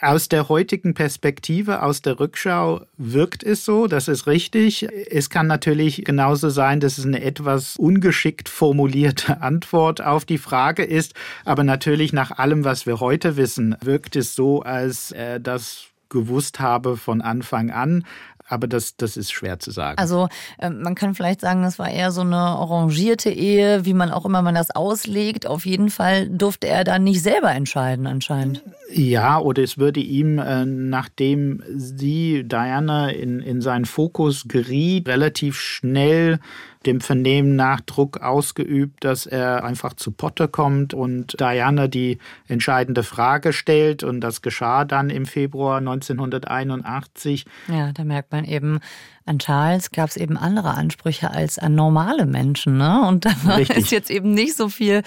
Aus 0.00 0.28
der 0.28 0.48
heutigen 0.48 0.94
Perspektive, 0.94 1.82
aus 1.82 2.02
der 2.02 2.20
Rückschau 2.20 2.82
wirkt 2.98 3.42
es 3.42 3.64
so, 3.64 3.88
das 3.88 4.06
ist 4.06 4.28
richtig. 4.28 4.86
Es 5.10 5.28
kann 5.28 5.48
natürlich 5.48 6.04
genauso 6.04 6.50
sein, 6.50 6.78
dass 6.78 6.98
es 6.98 7.04
eine 7.04 7.20
etwas 7.20 7.76
ungeschickt 7.76 8.48
formulierte 8.48 9.40
Antwort 9.42 10.00
auf 10.00 10.24
die 10.24 10.38
Frage 10.38 10.84
ist, 10.84 11.14
aber 11.44 11.64
natürlich 11.64 12.12
nach 12.12 12.30
allem, 12.30 12.64
was 12.64 12.86
wir 12.86 13.00
heute 13.00 13.36
wissen, 13.36 13.74
wirkt 13.80 14.14
es 14.14 14.36
so, 14.36 14.62
als 14.62 15.10
er 15.10 15.40
das 15.40 15.86
gewusst 16.10 16.60
habe 16.60 16.96
von 16.96 17.20
Anfang 17.20 17.70
an 17.72 18.04
aber 18.48 18.66
das, 18.66 18.96
das 18.96 19.16
ist 19.16 19.32
schwer 19.32 19.58
zu 19.58 19.70
sagen. 19.70 19.98
Also 19.98 20.28
äh, 20.58 20.70
man 20.70 20.94
kann 20.94 21.14
vielleicht 21.14 21.40
sagen, 21.40 21.62
das 21.62 21.78
war 21.78 21.90
eher 21.90 22.10
so 22.10 22.22
eine 22.22 22.36
arrangierte 22.36 23.30
Ehe, 23.30 23.84
wie 23.84 23.94
man 23.94 24.10
auch 24.10 24.24
immer 24.24 24.42
man 24.42 24.54
das 24.54 24.70
auslegt. 24.70 25.46
Auf 25.46 25.66
jeden 25.66 25.90
Fall 25.90 26.28
durfte 26.28 26.66
er 26.66 26.84
dann 26.84 27.04
nicht 27.04 27.22
selber 27.22 27.52
entscheiden 27.52 28.06
anscheinend. 28.06 28.62
Ja, 28.90 29.38
oder 29.38 29.62
es 29.62 29.78
würde 29.78 30.00
ihm, 30.00 30.38
äh, 30.38 30.64
nachdem 30.64 31.62
sie, 31.76 32.44
Diana, 32.44 33.10
in, 33.10 33.40
in 33.40 33.60
seinen 33.60 33.84
Fokus 33.84 34.46
geriet, 34.48 35.08
relativ 35.08 35.60
schnell 35.60 36.40
dem 36.88 37.02
Vernehmen 37.02 37.54
nach 37.54 37.82
Druck 37.82 38.22
ausgeübt, 38.22 39.04
dass 39.04 39.26
er 39.26 39.62
einfach 39.62 39.92
zu 39.92 40.10
Potte 40.10 40.48
kommt 40.48 40.94
und 40.94 41.38
Diana 41.38 41.86
die 41.86 42.18
entscheidende 42.48 43.02
Frage 43.02 43.52
stellt. 43.52 44.02
Und 44.02 44.22
das 44.22 44.40
geschah 44.40 44.86
dann 44.86 45.10
im 45.10 45.26
Februar 45.26 45.78
1981. 45.78 47.44
Ja, 47.68 47.92
da 47.92 48.04
merkt 48.04 48.32
man 48.32 48.44
eben, 48.46 48.80
an 49.26 49.38
Charles 49.38 49.90
gab 49.90 50.08
es 50.08 50.16
eben 50.16 50.38
andere 50.38 50.70
Ansprüche 50.70 51.30
als 51.30 51.58
an 51.58 51.74
normale 51.74 52.24
Menschen. 52.24 52.78
Ne? 52.78 53.06
Und 53.06 53.26
da 53.26 53.30
war 53.44 53.60
es 53.60 53.90
jetzt 53.90 54.10
eben 54.10 54.32
nicht 54.32 54.56
so 54.56 54.70
viel. 54.70 55.02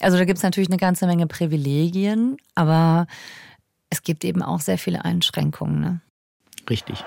Also 0.00 0.16
da 0.16 0.24
gibt 0.24 0.38
es 0.38 0.42
natürlich 0.42 0.70
eine 0.70 0.78
ganze 0.78 1.06
Menge 1.06 1.26
Privilegien, 1.26 2.38
aber 2.54 3.06
es 3.90 4.02
gibt 4.02 4.24
eben 4.24 4.42
auch 4.42 4.60
sehr 4.60 4.78
viele 4.78 5.04
Einschränkungen. 5.04 5.80
Ne? 5.80 6.00
Richtig. 6.70 7.04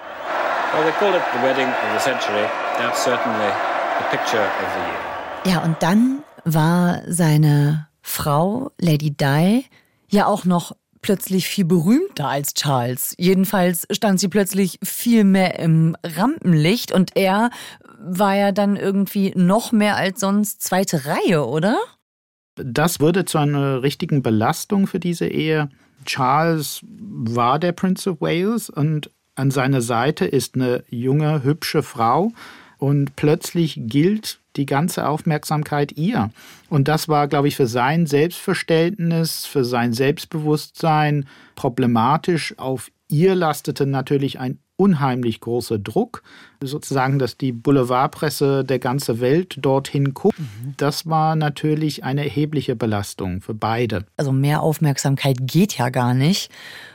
Well, 0.73 0.83
they 0.83 0.91
call 0.99 1.15
it 1.15 1.21
the 1.33 1.41
wedding 1.41 1.67
of 1.67 1.93
the 1.93 1.99
century. 1.99 2.45
That's 2.77 3.03
certainly 3.03 3.72
ja, 5.45 5.59
und 5.63 5.81
dann 5.81 6.23
war 6.45 7.01
seine 7.07 7.87
Frau, 8.01 8.71
Lady 8.79 9.11
Di, 9.11 9.65
ja 10.09 10.25
auch 10.25 10.45
noch 10.45 10.73
plötzlich 11.01 11.47
viel 11.47 11.65
berühmter 11.65 12.27
als 12.27 12.53
Charles. 12.53 13.13
Jedenfalls 13.17 13.85
stand 13.91 14.19
sie 14.19 14.29
plötzlich 14.29 14.79
viel 14.83 15.23
mehr 15.23 15.59
im 15.59 15.95
Rampenlicht 16.03 16.91
und 16.91 17.11
er 17.15 17.49
war 17.99 18.35
ja 18.35 18.51
dann 18.51 18.75
irgendwie 18.75 19.33
noch 19.35 19.71
mehr 19.71 19.95
als 19.95 20.19
sonst 20.19 20.63
zweite 20.63 21.05
Reihe, 21.05 21.45
oder? 21.45 21.77
Das 22.55 22.99
wurde 22.99 23.25
zu 23.25 23.37
einer 23.37 23.83
richtigen 23.83 24.23
Belastung 24.23 24.87
für 24.87 24.99
diese 24.99 25.27
Ehe. 25.27 25.69
Charles 26.05 26.81
war 26.83 27.59
der 27.59 27.71
Prince 27.71 28.09
of 28.09 28.21
Wales 28.21 28.69
und 28.69 29.09
an 29.35 29.51
seiner 29.51 29.81
Seite 29.81 30.25
ist 30.25 30.55
eine 30.55 30.83
junge, 30.89 31.43
hübsche 31.43 31.81
Frau, 31.81 32.31
und 32.83 33.15
plötzlich 33.15 33.79
gilt 33.85 34.39
die 34.57 34.65
ganze 34.65 35.07
Aufmerksamkeit 35.07 35.93
ihr. 35.93 36.31
Und 36.67 36.89
das 36.89 37.07
war, 37.07 37.29
glaube 37.29 37.47
ich, 37.47 37.55
für 37.55 37.65
sein 37.65 38.07
Selbstverständnis, 38.07 39.45
für 39.45 39.63
sein 39.63 39.93
Selbstbewusstsein 39.93 41.25
problematisch. 41.55 42.59
Auf 42.59 42.91
ihr 43.07 43.35
lastete 43.35 43.85
natürlich 43.85 44.37
ein 44.41 44.59
unheimlich 44.75 45.39
großer 45.39 45.79
Druck, 45.79 46.23
sozusagen, 46.61 47.19
dass 47.19 47.37
die 47.37 47.53
Boulevardpresse 47.53 48.65
der 48.65 48.79
ganzen 48.79 49.21
Welt 49.21 49.55
dorthin 49.61 50.13
guckt. 50.13 50.37
Mhm. 50.37 50.73
Das 50.75 51.07
war 51.07 51.37
natürlich 51.37 52.03
eine 52.03 52.25
erhebliche 52.25 52.75
Belastung 52.75 53.39
für 53.39 53.53
beide. 53.53 54.05
Also 54.17 54.33
mehr 54.33 54.61
Aufmerksamkeit 54.61 55.37
geht 55.39 55.77
ja 55.77 55.89
gar 55.89 56.13
nicht. 56.13 56.51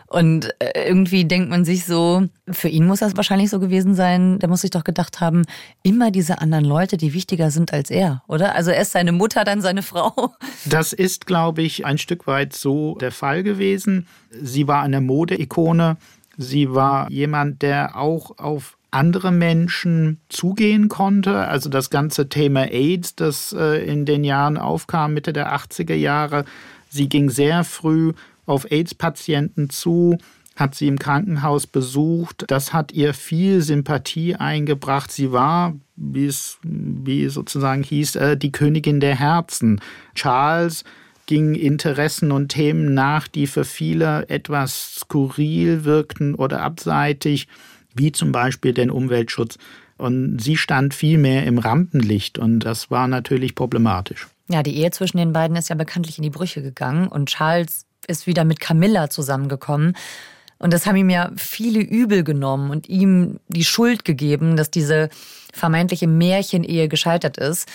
Und 0.08 0.54
äh, 0.58 0.88
irgendwie 0.88 1.26
denkt 1.26 1.50
man 1.50 1.66
sich 1.66 1.84
so, 1.84 2.24
für 2.50 2.68
ihn 2.68 2.86
muss 2.86 3.00
das 3.00 3.16
wahrscheinlich 3.16 3.50
so 3.50 3.60
gewesen 3.60 3.94
sein, 3.94 4.38
der 4.38 4.48
muss 4.48 4.62
sich 4.62 4.70
doch 4.70 4.84
gedacht 4.84 5.20
haben, 5.20 5.44
immer 5.82 6.10
diese 6.10 6.40
anderen 6.40 6.64
Leute, 6.64 6.96
die 6.96 7.12
wichtiger 7.12 7.50
sind 7.50 7.74
als 7.74 7.90
er, 7.90 8.22
oder? 8.26 8.54
Also 8.54 8.70
erst 8.70 8.92
seine 8.92 9.12
Mutter, 9.12 9.44
dann 9.44 9.60
seine 9.60 9.82
Frau. 9.82 10.32
Das 10.64 10.92
ist, 10.92 11.26
glaube 11.26 11.62
ich, 11.62 11.86
ein 11.86 11.98
Stück 11.98 12.26
weit 12.26 12.54
so 12.54 12.96
der 12.96 13.12
Fall 13.12 13.42
gewesen. 13.42 14.06
Sie 14.30 14.66
war 14.66 14.82
eine 14.82 15.00
Modeikone. 15.00 15.96
Sie 16.36 16.74
war 16.74 17.10
jemand, 17.10 17.62
der 17.62 17.96
auch 17.96 18.38
auf 18.38 18.76
andere 18.90 19.30
Menschen 19.30 20.20
zugehen 20.28 20.88
konnte. 20.88 21.36
Also 21.46 21.68
das 21.68 21.90
ganze 21.90 22.28
Thema 22.28 22.70
AIDS, 22.70 23.14
das 23.14 23.52
äh, 23.52 23.84
in 23.84 24.04
den 24.04 24.24
Jahren 24.24 24.56
aufkam, 24.56 25.14
Mitte 25.14 25.32
der 25.32 25.54
80er 25.54 25.94
Jahre. 25.94 26.44
Sie 26.88 27.08
ging 27.08 27.30
sehr 27.30 27.64
früh 27.64 28.12
auf 28.48 28.70
AIDS-Patienten 28.70 29.70
zu, 29.70 30.18
hat 30.56 30.74
sie 30.74 30.88
im 30.88 30.98
Krankenhaus 30.98 31.66
besucht. 31.66 32.44
Das 32.48 32.72
hat 32.72 32.92
ihr 32.92 33.14
viel 33.14 33.62
Sympathie 33.62 34.34
eingebracht. 34.34 35.12
Sie 35.12 35.30
war, 35.30 35.74
wie 35.94 36.26
es 36.26 36.58
wie 36.62 37.28
sozusagen 37.28 37.82
hieß, 37.82 38.16
äh, 38.16 38.36
die 38.36 38.52
Königin 38.52 39.00
der 39.00 39.14
Herzen. 39.14 39.80
Charles 40.14 40.84
ging 41.26 41.54
Interessen 41.54 42.32
und 42.32 42.48
Themen 42.48 42.94
nach, 42.94 43.28
die 43.28 43.46
für 43.46 43.64
viele 43.64 44.28
etwas 44.28 44.96
skurril 45.00 45.84
wirkten 45.84 46.34
oder 46.34 46.62
abseitig, 46.62 47.46
wie 47.94 48.12
zum 48.12 48.32
Beispiel 48.32 48.72
den 48.72 48.90
Umweltschutz. 48.90 49.58
Und 49.98 50.38
sie 50.40 50.56
stand 50.56 50.94
viel 50.94 51.18
mehr 51.18 51.44
im 51.44 51.58
Rampenlicht 51.58 52.38
und 52.38 52.60
das 52.60 52.90
war 52.90 53.08
natürlich 53.08 53.54
problematisch. 53.54 54.28
Ja, 54.48 54.62
die 54.62 54.76
Ehe 54.76 54.90
zwischen 54.90 55.18
den 55.18 55.32
beiden 55.32 55.56
ist 55.56 55.68
ja 55.68 55.74
bekanntlich 55.74 56.16
in 56.18 56.22
die 56.22 56.30
Brüche 56.30 56.62
gegangen 56.62 57.08
und 57.08 57.28
Charles 57.28 57.84
ist 58.08 58.26
wieder 58.26 58.44
mit 58.44 58.58
Camilla 58.58 59.10
zusammengekommen. 59.10 59.94
Und 60.58 60.72
das 60.72 60.86
haben 60.86 60.96
ihm 60.96 61.10
ja 61.10 61.30
viele 61.36 61.80
übel 61.80 62.24
genommen 62.24 62.70
und 62.70 62.88
ihm 62.88 63.38
die 63.48 63.64
Schuld 63.64 64.04
gegeben, 64.04 64.56
dass 64.56 64.70
diese 64.70 65.08
vermeintliche 65.52 66.08
Märchenehe 66.08 66.88
gescheitert 66.88 67.38
ist. 67.38 67.68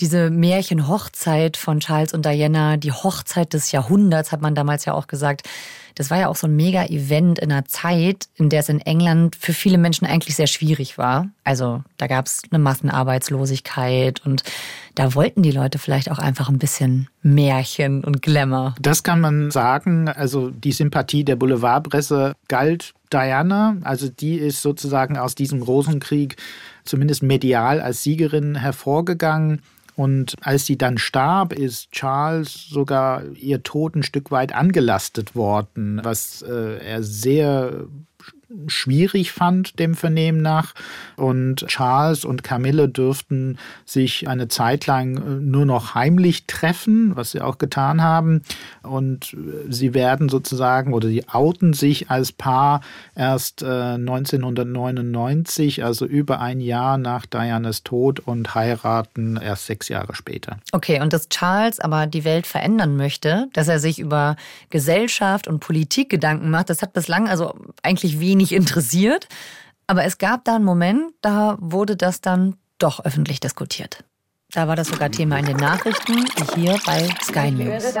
Diese 0.00 0.30
Märchenhochzeit 0.30 1.58
von 1.58 1.80
Charles 1.80 2.14
und 2.14 2.24
Diana, 2.24 2.78
die 2.78 2.92
Hochzeit 2.92 3.52
des 3.52 3.72
Jahrhunderts, 3.72 4.32
hat 4.32 4.40
man 4.40 4.54
damals 4.54 4.86
ja 4.86 4.94
auch 4.94 5.06
gesagt. 5.06 5.46
Das 5.94 6.10
war 6.10 6.18
ja 6.18 6.28
auch 6.28 6.36
so 6.36 6.46
ein 6.46 6.56
Mega-Event 6.56 7.38
in 7.38 7.52
einer 7.52 7.64
Zeit, 7.64 8.28
in 8.34 8.48
der 8.48 8.60
es 8.60 8.68
in 8.68 8.80
England 8.80 9.36
für 9.36 9.52
viele 9.52 9.78
Menschen 9.78 10.06
eigentlich 10.06 10.36
sehr 10.36 10.46
schwierig 10.46 10.98
war. 10.98 11.28
Also 11.44 11.82
da 11.96 12.06
gab 12.06 12.26
es 12.26 12.42
eine 12.50 12.58
Massenarbeitslosigkeit 12.58 14.24
und 14.24 14.42
da 14.94 15.14
wollten 15.14 15.42
die 15.42 15.52
Leute 15.52 15.78
vielleicht 15.78 16.10
auch 16.10 16.18
einfach 16.18 16.48
ein 16.48 16.58
bisschen 16.58 17.08
Märchen 17.22 18.04
und 18.04 18.22
Glamour. 18.22 18.74
Das 18.80 19.02
kann 19.02 19.20
man 19.20 19.50
sagen. 19.50 20.08
Also 20.08 20.50
die 20.50 20.72
Sympathie 20.72 21.24
der 21.24 21.36
Boulevardpresse 21.36 22.34
galt 22.48 22.94
Diana. 23.12 23.76
Also 23.82 24.08
die 24.08 24.36
ist 24.36 24.62
sozusagen 24.62 25.16
aus 25.16 25.34
diesem 25.34 25.62
Rosenkrieg 25.62 26.36
zumindest 26.84 27.22
medial 27.22 27.80
als 27.80 28.02
Siegerin 28.02 28.56
hervorgegangen. 28.56 29.62
Und 30.00 30.34
als 30.40 30.64
sie 30.64 30.78
dann 30.78 30.96
starb, 30.96 31.52
ist 31.52 31.92
Charles 31.92 32.68
sogar 32.70 33.22
ihr 33.34 33.62
Tod 33.62 33.94
ein 33.96 34.02
Stück 34.02 34.30
weit 34.30 34.54
angelastet 34.54 35.36
worden, 35.36 36.00
was 36.02 36.40
äh, 36.40 36.78
er 36.82 37.02
sehr 37.02 37.84
schwierig 38.66 39.32
fand, 39.32 39.78
dem 39.78 39.94
Vernehmen 39.94 40.42
nach. 40.42 40.74
Und 41.16 41.66
Charles 41.66 42.24
und 42.24 42.42
Camille 42.42 42.88
dürften 42.88 43.58
sich 43.84 44.28
eine 44.28 44.48
Zeit 44.48 44.86
lang 44.86 45.16
äh, 45.16 45.20
nur 45.40 45.64
noch 45.64 45.94
heimlich 45.94 46.46
treffen, 46.46 47.16
was 47.16 47.30
sie 47.32 47.40
auch 47.40 47.58
getan 47.58 48.02
haben. 48.02 48.42
Und 48.82 49.34
äh, 49.34 49.70
sie 49.70 49.94
werden 49.94 50.28
sozusagen 50.28 50.92
oder 50.92 51.08
sie 51.08 51.28
outen 51.28 51.72
sich 51.72 52.10
als 52.10 52.32
Paar 52.32 52.80
erst 53.14 53.62
1999, 53.62 55.78
äh, 55.78 55.82
also 55.82 56.06
über 56.06 56.40
ein 56.40 56.60
Jahr 56.60 56.98
nach 56.98 57.26
Dianas 57.26 57.84
Tod 57.84 58.20
und 58.20 58.54
heiraten 58.54 59.36
erst 59.36 59.66
sechs 59.66 59.88
Jahre 59.88 60.14
später. 60.14 60.58
Okay, 60.72 61.00
und 61.00 61.12
dass 61.12 61.28
Charles 61.28 61.80
aber 61.80 62.06
die 62.06 62.24
Welt 62.24 62.46
verändern 62.46 62.96
möchte, 62.96 63.48
dass 63.52 63.68
er 63.68 63.78
sich 63.78 63.98
über 63.98 64.36
Gesellschaft 64.70 65.48
und 65.48 65.60
Politik 65.60 66.10
Gedanken 66.10 66.50
macht, 66.50 66.70
das 66.70 66.82
hat 66.82 66.92
bislang 66.92 67.28
also 67.28 67.54
eigentlich 67.82 68.20
wenig 68.20 68.39
nicht 68.40 68.52
interessiert. 68.52 69.28
Aber 69.86 70.04
es 70.04 70.18
gab 70.18 70.44
da 70.44 70.56
einen 70.56 70.64
Moment, 70.64 71.12
da 71.20 71.56
wurde 71.60 71.96
das 71.96 72.20
dann 72.20 72.56
doch 72.78 73.04
öffentlich 73.04 73.40
diskutiert. 73.40 74.04
Da 74.52 74.66
war 74.66 74.74
das 74.74 74.88
sogar 74.88 75.10
Thema 75.10 75.38
in 75.38 75.46
den 75.46 75.58
Nachrichten, 75.58 76.14
wie 76.14 76.60
hier 76.60 76.76
bei 76.84 77.08
Sky 77.22 77.52
News. 77.52 77.94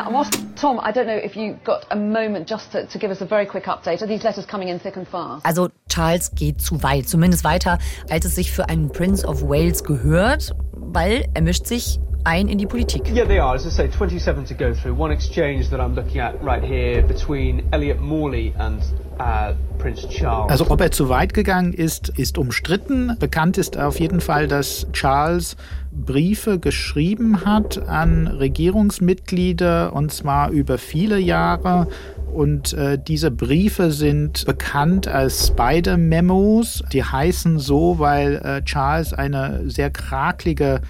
Tom, 0.60 0.78
I 0.78 0.90
don't 0.90 1.04
know 1.04 1.16
if 1.24 1.36
you 1.36 1.54
got 1.64 1.86
a 1.90 1.96
moment 1.96 2.50
just 2.50 2.72
to, 2.72 2.86
to 2.86 2.98
give 2.98 3.10
us 3.10 3.22
a 3.22 3.26
very 3.26 3.46
quick 3.46 3.68
update. 3.68 4.02
Are 4.02 4.08
these 4.08 4.24
letters 4.24 4.48
coming 4.48 4.68
in 4.68 4.80
thick 4.80 4.96
and 4.96 5.06
fast? 5.06 5.46
Also 5.46 5.68
Charles 5.88 6.32
geht 6.34 6.60
zu 6.60 6.82
weit, 6.82 7.08
zumindest 7.08 7.44
weiter, 7.44 7.78
als 8.08 8.24
es 8.24 8.34
sich 8.34 8.50
für 8.50 8.68
einen 8.68 8.90
Prince 8.90 9.24
of 9.24 9.42
Wales 9.42 9.84
gehört, 9.84 10.56
weil 10.72 11.28
er 11.34 11.42
mischt 11.42 11.66
sich 11.66 12.00
ein 12.24 12.48
in 12.48 12.58
die 12.58 12.66
Politik. 12.66 13.02
Yeah, 13.14 13.26
they 13.26 13.38
are. 13.38 13.54
As 13.54 13.66
I 13.66 13.70
say, 13.70 13.88
27 13.88 14.44
to 14.46 14.54
go 14.54 14.74
through. 14.74 14.94
One 14.94 15.12
exchange 15.12 15.70
that 15.70 15.80
I'm 15.80 15.94
looking 15.94 16.20
at 16.20 16.42
right 16.42 16.62
here 16.62 17.02
between 17.02 17.62
Elliot 17.72 18.00
Morley 18.00 18.54
and 18.58 18.82
uh, 19.18 19.54
Prince 19.78 20.08
Charles. 20.08 20.50
Also 20.50 20.70
ob 20.70 20.80
er 20.80 20.90
zu 20.90 21.08
weit 21.08 21.34
gegangen 21.34 21.72
ist, 21.72 22.08
ist 22.10 22.38
umstritten. 22.38 23.16
Bekannt 23.18 23.58
ist 23.58 23.78
auf 23.78 24.00
jeden 24.00 24.20
Fall, 24.20 24.48
dass 24.48 24.86
Charles 24.92 25.56
Briefe 25.92 26.58
geschrieben 26.58 27.44
hat 27.44 27.88
an 27.88 28.26
Regierungsmitglieder 28.26 29.92
und 29.92 30.12
zwar 30.12 30.50
über 30.50 30.78
viele 30.78 31.18
Jahre 31.18 31.88
und 32.32 32.72
äh, 32.74 32.98
diese 32.98 33.30
Briefe 33.30 33.90
sind 33.90 34.46
bekannt 34.46 35.08
als 35.08 35.48
Spider-Memos. 35.48 36.84
Die 36.92 37.02
heißen 37.02 37.58
so, 37.58 37.98
weil 37.98 38.36
äh, 38.36 38.62
Charles 38.62 39.12
eine 39.12 39.68
sehr 39.68 39.90
kraklige 39.90 40.80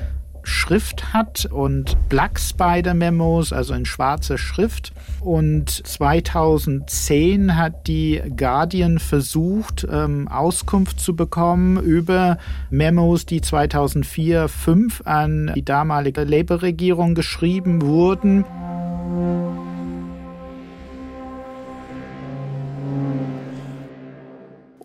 Schrift 0.43 1.13
hat 1.13 1.47
und 1.47 1.97
Black 2.09 2.39
Spider 2.39 2.95
Memos, 2.95 3.53
also 3.53 3.75
in 3.75 3.85
schwarzer 3.85 4.39
Schrift. 4.39 4.93
Und 5.21 5.71
2010 5.71 7.57
hat 7.57 7.87
die 7.87 8.23
Guardian 8.37 8.99
versucht, 8.99 9.87
ähm, 9.91 10.29
Auskunft 10.29 11.01
zu 11.01 11.15
bekommen 11.15 11.79
über 11.79 12.39
Memos, 12.71 13.27
die 13.27 13.41
2004-5 13.41 15.05
an 15.05 15.53
die 15.55 15.65
damalige 15.65 16.25
Labour-Regierung 16.25 17.15
geschrieben 17.15 17.83
wurden. 17.83 18.45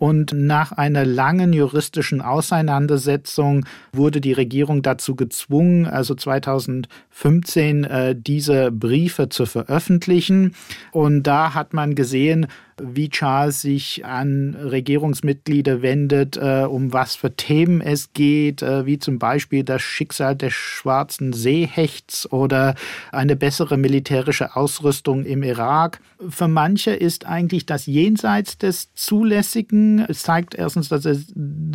Und 0.06 0.32
nach 0.32 0.70
einer 0.70 1.04
langen 1.04 1.52
juristischen 1.52 2.20
Auseinandersetzung 2.20 3.66
wurde 3.92 4.20
die 4.20 4.34
Regierung 4.34 4.82
dazu 4.82 5.16
gezwungen, 5.16 5.84
also 5.84 6.14
2015 6.14 7.82
äh, 7.82 8.14
diese 8.16 8.70
Briefe 8.70 9.30
zu 9.30 9.46
veröffentlichen. 9.46 10.54
Und 10.92 11.24
da 11.24 11.54
hat 11.54 11.74
man 11.74 11.96
gesehen, 11.96 12.46
wie 12.80 13.08
Charles 13.08 13.62
sich 13.62 14.04
an 14.04 14.54
Regierungsmitglieder 14.54 15.82
wendet, 15.82 16.36
äh, 16.36 16.66
um 16.68 16.92
was 16.92 17.16
für 17.16 17.34
Themen 17.34 17.80
es 17.80 18.12
geht, 18.12 18.62
äh, 18.62 18.84
wie 18.86 18.98
zum 18.98 19.18
Beispiel 19.18 19.64
das 19.64 19.82
Schicksal 19.82 20.36
des 20.36 20.52
schwarzen 20.52 21.32
Seehechts 21.32 22.30
oder 22.30 22.74
eine 23.12 23.36
bessere 23.36 23.76
militärische 23.76 24.56
Ausrüstung 24.56 25.24
im 25.24 25.42
Irak. 25.42 26.00
Für 26.28 26.48
manche 26.48 26.92
ist 26.92 27.26
eigentlich 27.26 27.66
das 27.66 27.86
jenseits 27.86 28.58
des 28.58 28.92
Zulässigen. 28.94 30.04
Es 30.08 30.22
zeigt 30.22 30.54
erstens, 30.54 30.88
dass 30.88 31.04
er 31.04 31.16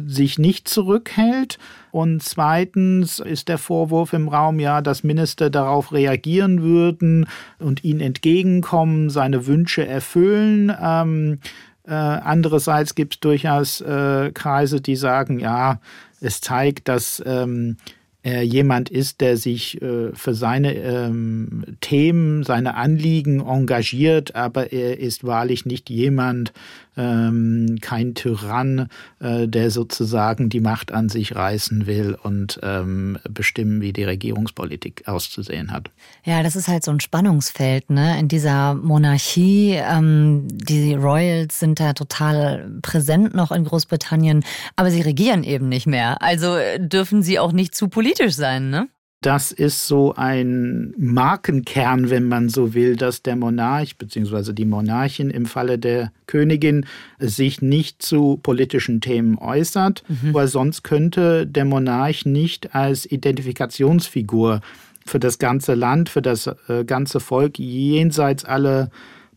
sich 0.07 0.37
nicht 0.37 0.67
zurückhält 0.67 1.57
und 1.91 2.23
zweitens 2.23 3.19
ist 3.19 3.49
der 3.49 3.57
Vorwurf 3.57 4.13
im 4.13 4.29
Raum 4.29 4.59
ja, 4.59 4.81
dass 4.81 5.03
Minister 5.03 5.49
darauf 5.49 5.91
reagieren 5.91 6.61
würden 6.61 7.27
und 7.59 7.83
ihn 7.83 7.99
entgegenkommen, 7.99 9.09
seine 9.09 9.45
Wünsche 9.45 9.85
erfüllen. 9.85 10.69
Ähm, 10.91 11.39
äh, 11.85 11.93
andererseits 11.93 12.95
gibt 12.95 13.15
es 13.15 13.19
durchaus 13.19 13.81
äh, 13.81 14.31
Kreise, 14.33 14.81
die 14.81 14.95
sagen, 14.95 15.39
ja, 15.39 15.79
es 16.19 16.41
zeigt, 16.41 16.87
dass 16.87 17.21
ähm, 17.25 17.77
er 18.23 18.43
jemand 18.43 18.89
ist, 18.89 19.21
der 19.21 19.35
sich 19.35 19.81
äh, 19.81 20.11
für 20.13 20.35
seine 20.35 20.75
ähm, 20.75 21.63
Themen, 21.81 22.43
seine 22.43 22.75
Anliegen 22.75 23.39
engagiert, 23.39 24.35
aber 24.35 24.71
er 24.71 24.99
ist 24.99 25.23
wahrlich 25.23 25.65
nicht 25.65 25.89
jemand, 25.89 26.53
ähm, 26.97 27.77
kein 27.81 28.15
Tyrann, 28.15 28.89
äh, 29.19 29.47
der 29.47 29.71
sozusagen 29.71 30.49
die 30.49 30.59
Macht 30.59 30.91
an 30.91 31.07
sich 31.07 31.35
reißen 31.35 31.87
will 31.87 32.17
und 32.21 32.59
ähm, 32.63 33.17
bestimmen, 33.29 33.81
wie 33.81 33.93
die 33.93 34.03
Regierungspolitik 34.03 35.07
auszusehen 35.07 35.71
hat. 35.71 35.89
Ja, 36.25 36.43
das 36.43 36.55
ist 36.55 36.67
halt 36.67 36.83
so 36.83 36.91
ein 36.91 36.99
Spannungsfeld, 36.99 37.89
ne? 37.89 38.19
In 38.19 38.27
dieser 38.27 38.73
Monarchie, 38.75 39.79
ähm, 39.81 40.47
die 40.49 40.93
Royals 40.93 41.59
sind 41.59 41.79
da 41.79 41.93
total 41.93 42.69
präsent 42.81 43.33
noch 43.33 43.51
in 43.53 43.63
Großbritannien, 43.63 44.43
aber 44.75 44.91
sie 44.91 45.01
regieren 45.01 45.43
eben 45.43 45.69
nicht 45.69 45.87
mehr. 45.87 46.21
Also 46.21 46.55
äh, 46.55 46.77
dürfen 46.77 47.23
sie 47.23 47.39
auch 47.39 47.53
nicht 47.53 47.73
zu 47.73 47.87
politisch 47.87 48.10
sein, 48.35 48.69
ne? 48.69 48.87
Das 49.21 49.51
ist 49.51 49.87
so 49.87 50.15
ein 50.15 50.95
Markenkern, 50.97 52.09
wenn 52.09 52.27
man 52.27 52.49
so 52.49 52.73
will, 52.73 52.95
dass 52.95 53.21
der 53.21 53.35
Monarch 53.35 53.95
bzw. 53.99 54.51
die 54.51 54.65
Monarchin 54.65 55.29
im 55.29 55.45
Falle 55.45 55.77
der 55.77 56.11
Königin 56.25 56.87
sich 57.19 57.61
nicht 57.61 58.01
zu 58.01 58.39
politischen 58.41 58.99
Themen 58.99 59.37
äußert, 59.37 60.03
mhm. 60.07 60.33
weil 60.33 60.47
sonst 60.47 60.81
könnte 60.81 61.45
der 61.45 61.65
Monarch 61.65 62.25
nicht 62.25 62.73
als 62.73 63.05
Identifikationsfigur 63.05 64.61
für 65.05 65.19
das 65.19 65.37
ganze 65.37 65.75
Land, 65.75 66.09
für 66.09 66.23
das 66.23 66.49
äh, 66.67 66.83
ganze 66.83 67.19
Volk 67.19 67.59
jenseits 67.59 68.43
aller 68.43 68.89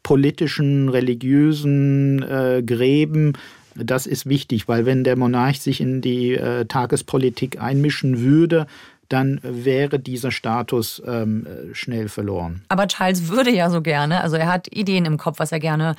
politischen, 0.02 0.88
religiösen 0.88 2.22
äh, 2.22 2.62
Gräben 2.64 3.34
das 3.74 4.06
ist 4.06 4.26
wichtig, 4.26 4.68
weil 4.68 4.86
wenn 4.86 5.04
der 5.04 5.16
Monarch 5.16 5.60
sich 5.60 5.80
in 5.80 6.00
die 6.00 6.34
äh, 6.34 6.64
Tagespolitik 6.64 7.60
einmischen 7.60 8.20
würde, 8.20 8.66
dann 9.08 9.40
wäre 9.42 9.98
dieser 9.98 10.30
Status 10.30 11.02
ähm, 11.06 11.46
schnell 11.72 12.08
verloren. 12.08 12.64
Aber 12.68 12.88
Charles 12.88 13.28
würde 13.28 13.50
ja 13.50 13.70
so 13.70 13.82
gerne, 13.82 14.22
also 14.22 14.36
er 14.36 14.48
hat 14.48 14.68
Ideen 14.74 15.04
im 15.04 15.18
Kopf, 15.18 15.38
was 15.38 15.52
er 15.52 15.60
gerne 15.60 15.94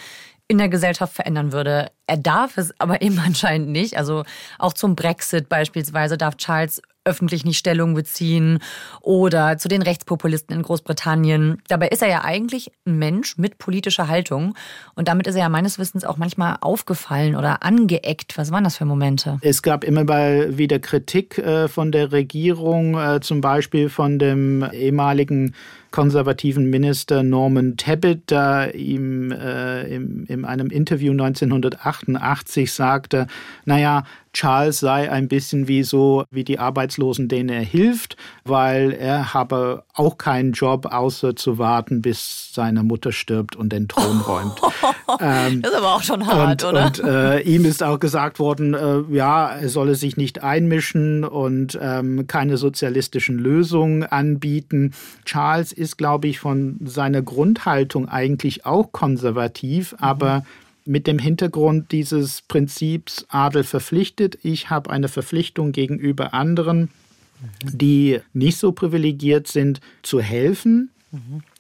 in 0.47 0.57
der 0.57 0.69
Gesellschaft 0.69 1.13
verändern 1.13 1.51
würde. 1.51 1.91
Er 2.07 2.17
darf 2.17 2.57
es 2.57 2.73
aber 2.79 3.01
eben 3.01 3.19
anscheinend 3.19 3.69
nicht. 3.69 3.97
Also 3.97 4.23
auch 4.59 4.73
zum 4.73 4.95
Brexit 4.95 5.49
beispielsweise 5.49 6.17
darf 6.17 6.38
Charles 6.38 6.81
öffentlich 7.05 7.45
nicht 7.45 7.57
Stellung 7.57 7.93
beziehen 7.93 8.59
oder 9.01 9.57
zu 9.57 9.67
den 9.67 9.81
Rechtspopulisten 9.81 10.55
in 10.55 10.63
Großbritannien. 10.63 11.61
Dabei 11.67 11.87
ist 11.89 12.01
er 12.01 12.09
ja 12.09 12.23
eigentlich 12.23 12.71
ein 12.85 12.97
Mensch 12.97 13.37
mit 13.37 13.59
politischer 13.59 14.07
Haltung 14.07 14.55
und 14.95 15.07
damit 15.07 15.27
ist 15.27 15.35
er 15.35 15.41
ja 15.41 15.49
meines 15.49 15.79
Wissens 15.79 16.03
auch 16.03 16.17
manchmal 16.17 16.57
aufgefallen 16.61 17.35
oder 17.35 17.63
angeeckt. 17.63 18.37
Was 18.37 18.51
waren 18.51 18.63
das 18.63 18.77
für 18.77 18.85
Momente? 18.85 19.37
Es 19.41 19.61
gab 19.61 19.83
immer 19.83 20.07
wieder 20.57 20.79
Kritik 20.79 21.37
äh, 21.37 21.67
von 21.67 21.91
der 21.91 22.11
Regierung, 22.11 22.97
äh, 22.97 23.19
zum 23.21 23.39
Beispiel 23.39 23.89
von 23.89 24.17
dem 24.19 24.67
ehemaligen 24.73 25.53
konservativen 25.95 26.69
Minister 26.69 27.23
Norman 27.23 27.77
Tebbit, 27.77 28.23
da 28.25 28.65
ihm 28.65 29.31
äh, 29.31 29.83
in, 29.83 30.25
in 30.25 30.43
einem 30.43 30.69
Interview 30.69 31.13
1988 31.13 32.73
sagte, 32.73 33.27
naja, 33.63 34.03
Charles 34.35 34.81
sei 34.81 35.09
ein 35.09 35.29
bisschen 35.29 35.69
wie 35.69 35.83
so 35.83 36.25
wie 36.29 36.43
die 36.43 36.59
Arbeitslosen, 36.59 37.29
denen 37.29 37.47
er 37.47 37.61
hilft, 37.61 38.17
weil 38.43 38.91
er 38.91 39.33
habe 39.33 39.83
auch 39.93 40.17
keinen 40.17 40.51
Job, 40.51 40.87
außer 40.87 41.37
zu 41.37 41.57
warten, 41.57 42.01
bis 42.01 42.53
seine 42.53 42.83
Mutter 42.83 43.13
stirbt 43.13 43.55
und 43.55 43.71
den 43.71 43.87
Thron 43.87 44.19
räumt. 44.27 44.61
ähm, 45.21 45.61
das 45.61 45.71
ist 45.71 45.77
aber 45.77 45.95
auch 45.95 46.03
schon 46.03 46.27
hart, 46.27 46.63
und, 46.63 46.69
oder? 46.69 46.85
Und 46.85 46.99
äh, 46.99 47.39
ihm 47.41 47.63
ist 47.63 47.81
auch 47.81 47.99
gesagt 47.99 48.39
worden, 48.39 48.73
äh, 48.73 49.03
ja, 49.15 49.47
er 49.47 49.69
solle 49.69 49.95
sich 49.95 50.17
nicht 50.17 50.43
einmischen 50.43 51.23
und 51.23 51.79
ähm, 51.81 52.27
keine 52.27 52.57
sozialistischen 52.57 53.39
Lösungen 53.39 54.03
anbieten. 54.03 54.93
Charles 55.23 55.71
ist, 55.71 55.97
glaube 55.97 56.27
ich, 56.27 56.39
von 56.39 56.77
seiner 56.83 57.21
Grundhaltung 57.21 58.09
eigentlich 58.09 58.65
auch 58.65 58.91
konservativ, 58.91 59.93
mhm. 59.93 59.97
Mit 60.85 61.07
dem 61.07 61.19
Hintergrund 61.19 61.91
dieses 61.91 62.41
Prinzips 62.43 63.25
Adel 63.29 63.63
verpflichtet. 63.63 64.37
Ich 64.43 64.69
habe 64.69 64.89
eine 64.89 65.07
Verpflichtung 65.07 65.71
gegenüber 65.71 66.33
anderen, 66.33 66.89
die 67.63 68.19
nicht 68.33 68.57
so 68.57 68.71
privilegiert 68.71 69.47
sind, 69.47 69.81
zu 70.03 70.21
helfen. 70.21 70.91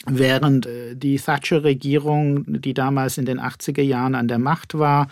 Während 0.05 0.65
äh, 0.65 0.95
die 0.95 1.17
Thatcher-Regierung, 1.17 2.61
die 2.61 2.73
damals 2.73 3.17
in 3.17 3.25
den 3.25 3.39
80er 3.39 3.81
Jahren 3.81 4.15
an 4.15 4.27
der 4.27 4.39
Macht 4.39 4.77
war, 4.77 5.07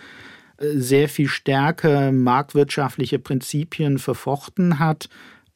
äh, 0.57 0.77
sehr 0.77 1.09
viel 1.09 1.27
stärker 1.29 2.11
marktwirtschaftliche 2.11 3.19
Prinzipien 3.19 3.99
verfochten 3.99 4.79
hat 4.79 5.09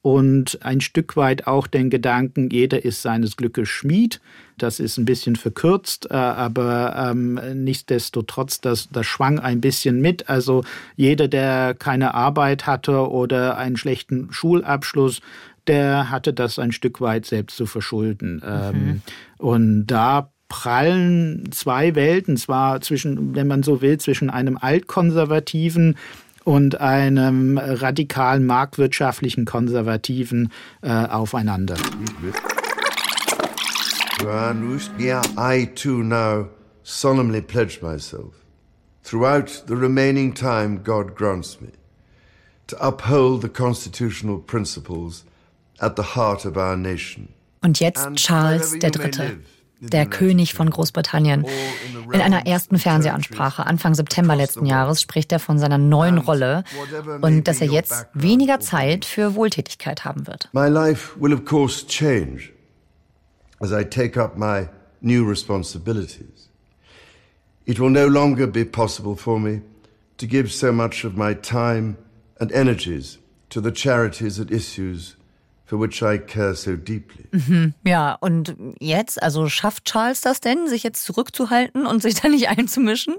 und 0.07 0.59
ein 0.61 0.79
Stück 0.79 1.17
weit 1.17 1.47
auch 1.47 1.67
den 1.67 1.89
Gedanken, 1.89 2.49
jeder 2.49 2.85
ist 2.85 3.01
seines 3.01 3.35
Glückes 3.35 3.67
Schmied. 3.67 4.21
Das 4.57 4.79
ist 4.79 4.97
ein 4.97 5.03
bisschen 5.03 5.35
verkürzt, 5.35 6.07
äh, 6.09 6.13
aber 6.13 6.95
ähm, 7.11 7.37
nichtsdestotrotz, 7.65 8.61
das, 8.61 8.87
das 8.89 9.05
schwang 9.05 9.37
ein 9.37 9.59
bisschen 9.59 9.99
mit. 9.99 10.29
Also 10.29 10.63
jeder, 10.95 11.27
der 11.27 11.75
keine 11.77 12.13
Arbeit 12.13 12.65
hatte 12.65 13.09
oder 13.09 13.57
einen 13.57 13.75
schlechten 13.75 14.31
Schulabschluss, 14.31 15.19
der 15.67 16.09
hatte 16.09 16.31
das 16.31 16.57
ein 16.57 16.71
Stück 16.71 17.01
weit 17.01 17.25
selbst 17.25 17.57
zu 17.57 17.65
verschulden. 17.65 18.41
Ähm, 18.47 18.85
mhm. 18.85 19.01
Und 19.39 19.87
da 19.87 20.31
prallen 20.47 21.51
zwei 21.51 21.95
Welten, 21.95 22.37
zwar 22.37 22.79
zwischen, 22.79 23.35
wenn 23.35 23.47
man 23.47 23.61
so 23.61 23.81
will, 23.81 23.97
zwischen 23.97 24.29
einem 24.29 24.55
altkonservativen 24.55 25.97
und 26.47 26.79
einem 26.79 27.57
radikalen 27.57 28.45
marktwirtschaftlichen 28.45 29.43
Konservativen 29.43 30.49
äh, 30.81 30.89
aufeinander. 30.89 31.75
I 35.37 35.65
too 35.75 36.03
now 36.03 36.47
solemnly 36.83 37.41
pledge 37.41 37.79
myself, 37.81 38.45
throughout 39.03 39.63
the 39.67 39.75
remaining 39.75 40.33
time 40.33 40.81
God 40.85 41.15
grants 41.15 41.59
me, 41.59 41.73
to 42.67 42.77
uphold 42.79 43.41
the 43.41 43.49
constitutional 43.49 44.39
principles 44.39 45.25
at 45.81 45.97
the 45.97 46.15
heart 46.15 46.45
of 46.45 46.55
our 46.55 46.77
nation. 46.77 47.27
Und 47.61 47.81
jetzt 47.81 48.07
Charles 48.15 48.73
III., 48.73 49.39
der 49.79 50.05
König 50.05 50.53
von 50.53 50.69
Großbritannien. 50.69 51.45
In 52.11 52.21
einer 52.21 52.45
ersten 52.45 52.79
Fernsehansprache 52.79 53.65
Anfang 53.65 53.93
September 53.95 54.35
letzten 54.35 54.65
Jahres 54.65 55.01
spricht 55.01 55.31
er 55.31 55.39
von 55.39 55.59
seiner 55.59 55.77
neuen 55.77 56.17
Rolle 56.17 56.63
und 57.21 57.47
dass 57.47 57.61
er 57.61 57.67
jetzt 57.67 58.07
weniger 58.13 58.59
Zeit 58.59 59.05
für 59.05 59.35
Wohltätigkeit 59.35 60.05
haben 60.05 60.27
wird. 60.27 60.49
My 60.53 60.67
life 60.67 61.19
will 61.19 61.33
of 61.33 61.45
course 61.45 61.85
change 61.85 62.51
as 63.59 63.71
I 63.71 63.83
take 63.83 64.19
up 64.19 64.37
my 64.37 64.67
new 65.01 65.27
responsibilities. 65.27 66.49
It 67.65 67.79
will 67.79 67.89
no 67.89 68.07
longer 68.07 68.47
be 68.47 68.63
possible 68.65 69.15
for 69.15 69.39
me 69.39 69.61
to 70.17 70.25
give 70.25 70.51
so 70.51 70.71
much 70.71 71.03
of 71.03 71.15
my 71.15 71.33
time 71.35 71.97
and 72.39 72.51
energies 72.51 73.19
to 73.49 73.61
the 73.61 73.71
charities 73.71 74.39
and 74.39 74.49
issues 74.51 75.15
for 75.67 75.79
which 75.79 76.01
I 76.01 76.17
care 76.17 76.55
so 76.55 76.75
deeply. 76.75 77.25
Mhm, 77.31 77.73
ja, 77.85 78.13
und 78.13 78.55
jetzt, 78.79 79.21
also 79.21 79.49
schafft 79.49 79.85
Charles 79.85 80.21
das 80.21 80.39
denn, 80.39 80.67
sich 80.67 80.81
jetzt 80.81 81.03
zurückzuhalten 81.03 81.85
und 81.85 82.01
sich 82.01 82.15
da 82.21 82.29
nicht 82.29 82.49
einzumischen? 82.49 83.15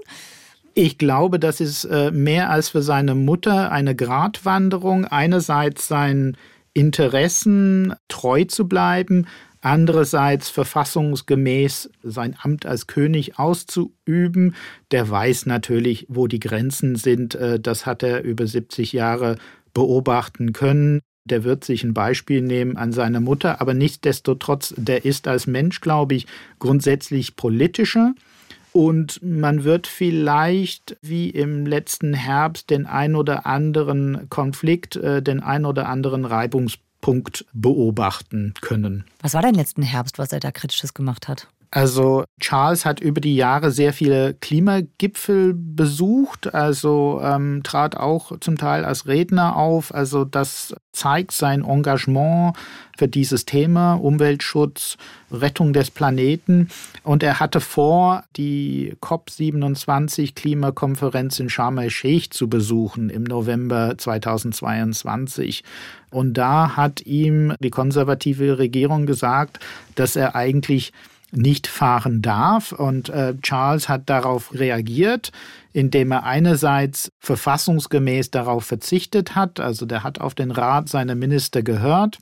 Ich 0.73 0.97
glaube, 0.97 1.39
das 1.39 1.61
ist 1.61 1.85
äh, 1.85 2.11
mehr 2.11 2.49
als 2.49 2.69
für 2.69 2.81
seine 2.81 3.15
Mutter 3.15 3.71
eine 3.71 3.95
Gratwanderung. 3.95 5.05
Einerseits 5.05 5.87
seinen 5.87 6.37
Interessen 6.73 7.93
treu 8.07 8.45
zu 8.45 8.67
bleiben, 8.67 9.27
andererseits 9.61 10.49
verfassungsgemäß 10.49 11.89
sein 12.01 12.35
Amt 12.41 12.65
als 12.65 12.87
König 12.87 13.37
auszuüben. 13.37 14.55
Der 14.91 15.09
weiß 15.09 15.45
natürlich, 15.47 16.05
wo 16.09 16.27
die 16.27 16.39
Grenzen 16.39 16.95
sind. 16.95 17.35
Äh, 17.35 17.59
das 17.59 17.85
hat 17.85 18.01
er 18.01 18.23
über 18.23 18.47
70 18.47 18.93
Jahre 18.93 19.35
beobachten 19.73 20.53
können 20.53 21.01
der 21.25 21.43
wird 21.43 21.63
sich 21.63 21.83
ein 21.83 21.93
Beispiel 21.93 22.41
nehmen 22.41 22.77
an 22.77 22.91
seine 22.91 23.19
Mutter, 23.19 23.61
aber 23.61 23.73
nichtsdestotrotz, 23.73 24.73
der 24.77 25.05
ist 25.05 25.27
als 25.27 25.47
Mensch, 25.47 25.81
glaube 25.81 26.15
ich, 26.15 26.27
grundsätzlich 26.59 27.35
politischer. 27.35 28.13
Und 28.71 29.19
man 29.23 29.63
wird 29.63 29.87
vielleicht 29.87 30.97
wie 31.01 31.29
im 31.29 31.65
letzten 31.65 32.13
Herbst 32.13 32.69
den 32.69 32.85
ein 32.85 33.15
oder 33.15 33.45
anderen 33.47 34.29
Konflikt, 34.29 34.95
äh, 34.95 35.23
den 35.23 35.39
ein 35.41 35.65
oder 35.65 35.89
anderen 35.89 36.23
Reibungspunkt 36.23 37.45
beobachten 37.51 38.53
können. 38.61 39.05
Was 39.21 39.33
war 39.33 39.41
denn 39.41 39.55
letzten 39.55 39.81
Herbst, 39.81 40.19
was 40.19 40.31
er 40.31 40.39
da 40.39 40.51
kritisches 40.51 40.93
gemacht 40.93 41.27
hat? 41.27 41.47
Also 41.71 42.23
Charles 42.39 42.83
hat 42.83 42.99
über 42.99 43.21
die 43.21 43.35
Jahre 43.35 43.69
sehr 43.69 43.93
viele 43.93 44.33
Klimagipfel 44.33 45.53
besucht, 45.53 46.51
also 46.51 47.21
ähm, 47.23 47.61
trat 47.63 47.95
auch 47.95 48.39
zum 48.39 48.57
Teil 48.57 48.85
als 48.85 49.05
Redner 49.05 49.55
auf. 49.55 49.93
Also 49.93 50.25
das 50.25 50.73
zeigt 50.93 51.31
sein 51.31 51.63
Engagement 51.63 52.57
für 52.97 53.07
dieses 53.07 53.45
Thema 53.45 53.93
Umweltschutz, 53.93 54.97
Rettung 55.31 55.71
des 55.71 55.91
Planeten. 55.91 56.69
Und 57.03 57.21
er 57.21 57.39
hatte 57.39 57.61
vor, 57.61 58.23
die 58.35 58.95
COP27 58.99 60.33
Klimakonferenz 60.33 61.39
in 61.39 61.49
Sharm 61.49 61.77
el-Sheikh 61.77 62.29
zu 62.31 62.49
besuchen 62.49 63.11
im 63.11 63.23
November 63.23 63.95
2022. 63.95 65.63
Und 66.09 66.33
da 66.33 66.75
hat 66.75 67.01
ihm 67.05 67.53
die 67.59 67.69
konservative 67.69 68.57
Regierung 68.57 69.05
gesagt, 69.05 69.59
dass 69.93 70.15
er 70.15 70.35
eigentlich 70.35 70.93
nicht 71.31 71.67
fahren 71.67 72.21
darf. 72.21 72.71
Und 72.71 73.09
äh, 73.09 73.35
Charles 73.41 73.89
hat 73.89 74.09
darauf 74.09 74.53
reagiert, 74.53 75.31
indem 75.73 76.11
er 76.11 76.23
einerseits 76.23 77.11
verfassungsgemäß 77.19 78.31
darauf 78.31 78.65
verzichtet 78.65 79.35
hat, 79.35 79.59
also 79.59 79.85
der 79.85 80.03
hat 80.03 80.19
auf 80.19 80.35
den 80.35 80.51
Rat 80.51 80.89
seiner 80.89 81.15
Minister 81.15 81.63
gehört. 81.63 82.19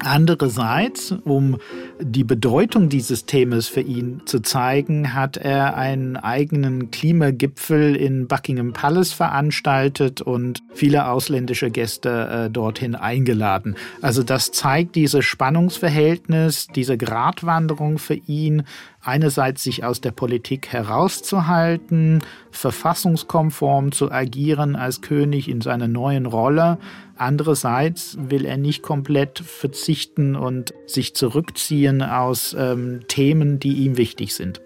Andererseits, 0.00 1.14
um 1.24 1.56
die 2.00 2.24
Bedeutung 2.24 2.88
dieses 2.88 3.24
Themas 3.24 3.66
für 3.66 3.80
ihn 3.80 4.22
zu 4.26 4.40
zeigen, 4.40 5.14
hat 5.14 5.36
er 5.36 5.76
einen 5.76 6.16
eigenen 6.16 6.90
Klimagipfel 6.90 7.96
in 7.96 8.28
Buckingham 8.28 8.72
Palace 8.72 9.12
veranstaltet 9.12 10.20
und 10.20 10.62
viele 10.74 11.08
ausländische 11.08 11.70
Gäste 11.70 12.46
äh, 12.46 12.50
dorthin 12.50 12.94
eingeladen. 12.94 13.76
Also 14.02 14.22
das 14.22 14.52
zeigt 14.52 14.94
dieses 14.94 15.24
Spannungsverhältnis, 15.24 16.68
diese 16.74 16.98
Gratwanderung 16.98 17.98
für 17.98 18.14
ihn 18.26 18.64
einerseits 19.06 19.62
sich 19.62 19.84
aus 19.84 20.00
der 20.00 20.10
Politik 20.10 20.68
herauszuhalten, 20.68 22.22
verfassungskonform 22.50 23.92
zu 23.92 24.10
agieren 24.10 24.76
als 24.76 25.00
König 25.00 25.48
in 25.48 25.60
seiner 25.60 25.88
neuen 25.88 26.26
Rolle. 26.26 26.78
Andererseits 27.16 28.16
will 28.20 28.44
er 28.44 28.56
nicht 28.56 28.82
komplett 28.82 29.38
verzichten 29.38 30.36
und 30.36 30.74
sich 30.86 31.14
zurückziehen 31.14 32.02
aus 32.02 32.54
ähm, 32.58 33.00
Themen, 33.08 33.58
die 33.60 33.84
ihm 33.84 33.96
wichtig 33.96 34.34
sind. 34.34 34.60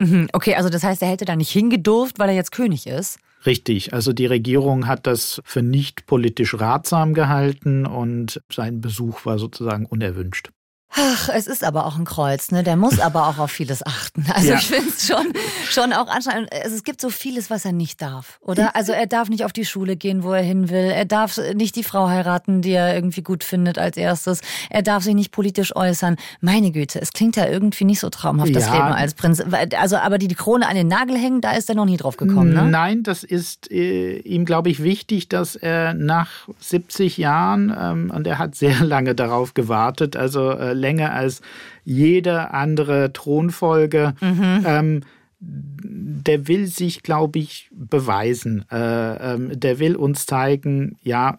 Mhm, 0.00 0.28
okay, 0.32 0.54
also 0.54 0.68
das 0.68 0.82
heißt, 0.82 1.02
er 1.02 1.08
hätte 1.08 1.24
da 1.24 1.36
nicht 1.36 1.50
hingedurft, 1.50 2.18
weil 2.18 2.28
er 2.28 2.34
jetzt 2.34 2.52
König 2.52 2.86
ist? 2.86 3.18
Richtig, 3.46 3.92
also 3.92 4.12
die 4.12 4.26
Regierung 4.26 4.86
hat 4.86 5.06
das 5.06 5.40
für 5.44 5.62
nicht 5.62 6.06
politisch 6.06 6.58
ratsam 6.58 7.12
gehalten 7.12 7.84
und 7.84 8.40
sein 8.50 8.80
Besuch 8.80 9.26
war 9.26 9.38
sozusagen 9.38 9.84
unerwünscht. 9.84 10.50
Ach, 10.96 11.28
es 11.34 11.48
ist 11.48 11.64
aber 11.64 11.86
auch 11.86 11.96
ein 11.96 12.04
Kreuz, 12.04 12.52
ne? 12.52 12.62
Der 12.62 12.76
muss 12.76 13.00
aber 13.00 13.26
auch 13.26 13.38
auf 13.38 13.50
vieles 13.50 13.84
achten. 13.84 14.26
Also 14.32 14.50
ja. 14.50 14.56
ich 14.56 14.66
finde 14.66 14.90
es 14.90 15.06
schon, 15.06 15.32
schon 15.68 15.92
auch 15.92 16.06
anscheinend. 16.06 16.52
Also 16.52 16.76
es 16.76 16.84
gibt 16.84 17.00
so 17.00 17.10
vieles, 17.10 17.50
was 17.50 17.64
er 17.64 17.72
nicht 17.72 18.00
darf, 18.00 18.38
oder? 18.40 18.76
Also 18.76 18.92
er 18.92 19.06
darf 19.06 19.28
nicht 19.28 19.44
auf 19.44 19.52
die 19.52 19.64
Schule 19.64 19.96
gehen, 19.96 20.22
wo 20.22 20.32
er 20.32 20.42
hin 20.42 20.70
will. 20.70 20.90
Er 20.90 21.04
darf 21.04 21.38
nicht 21.54 21.74
die 21.74 21.82
Frau 21.82 22.08
heiraten, 22.08 22.62
die 22.62 22.72
er 22.72 22.94
irgendwie 22.94 23.22
gut 23.22 23.42
findet 23.42 23.76
als 23.76 23.96
erstes. 23.96 24.40
Er 24.70 24.82
darf 24.82 25.02
sich 25.02 25.14
nicht 25.14 25.32
politisch 25.32 25.74
äußern. 25.74 26.16
Meine 26.40 26.70
Güte, 26.70 27.00
es 27.00 27.12
klingt 27.12 27.36
ja 27.36 27.46
irgendwie 27.46 27.84
nicht 27.84 27.98
so 27.98 28.08
traumhaft, 28.08 28.54
das 28.54 28.66
ja. 28.66 28.74
Leben 28.74 28.94
als 28.94 29.14
Prinz. 29.14 29.42
Also 29.76 29.96
aber 29.96 30.18
die, 30.18 30.28
die 30.28 30.36
Krone 30.36 30.68
an 30.68 30.76
den 30.76 30.88
Nagel 30.88 31.16
hängen, 31.16 31.40
da 31.40 31.52
ist 31.52 31.68
er 31.68 31.74
noch 31.74 31.86
nie 31.86 31.96
drauf 31.96 32.16
gekommen, 32.16 32.52
ne? 32.52 32.64
Nein, 32.64 33.02
das 33.02 33.24
ist 33.24 33.70
äh, 33.70 34.18
ihm, 34.18 34.44
glaube 34.44 34.70
ich, 34.70 34.82
wichtig, 34.82 35.28
dass 35.28 35.56
er 35.56 35.94
nach 35.94 36.30
70 36.60 37.18
Jahren, 37.18 37.74
ähm, 37.76 38.12
und 38.14 38.26
er 38.26 38.38
hat 38.38 38.54
sehr 38.54 38.80
lange 38.84 39.16
darauf 39.16 39.54
gewartet, 39.54 40.16
also 40.16 40.50
äh, 40.50 40.83
länger 40.84 41.12
als 41.12 41.40
jede 41.84 42.52
andere 42.52 43.12
Thronfolge. 43.12 44.14
Mhm. 44.20 44.64
Ähm, 44.66 45.00
der 45.40 46.48
will 46.48 46.66
sich, 46.66 47.02
glaube 47.02 47.38
ich, 47.38 47.70
beweisen. 47.72 48.64
Äh, 48.70 49.34
ähm, 49.34 49.58
der 49.58 49.78
will 49.78 49.96
uns 49.96 50.26
zeigen, 50.26 50.96
ja, 51.02 51.38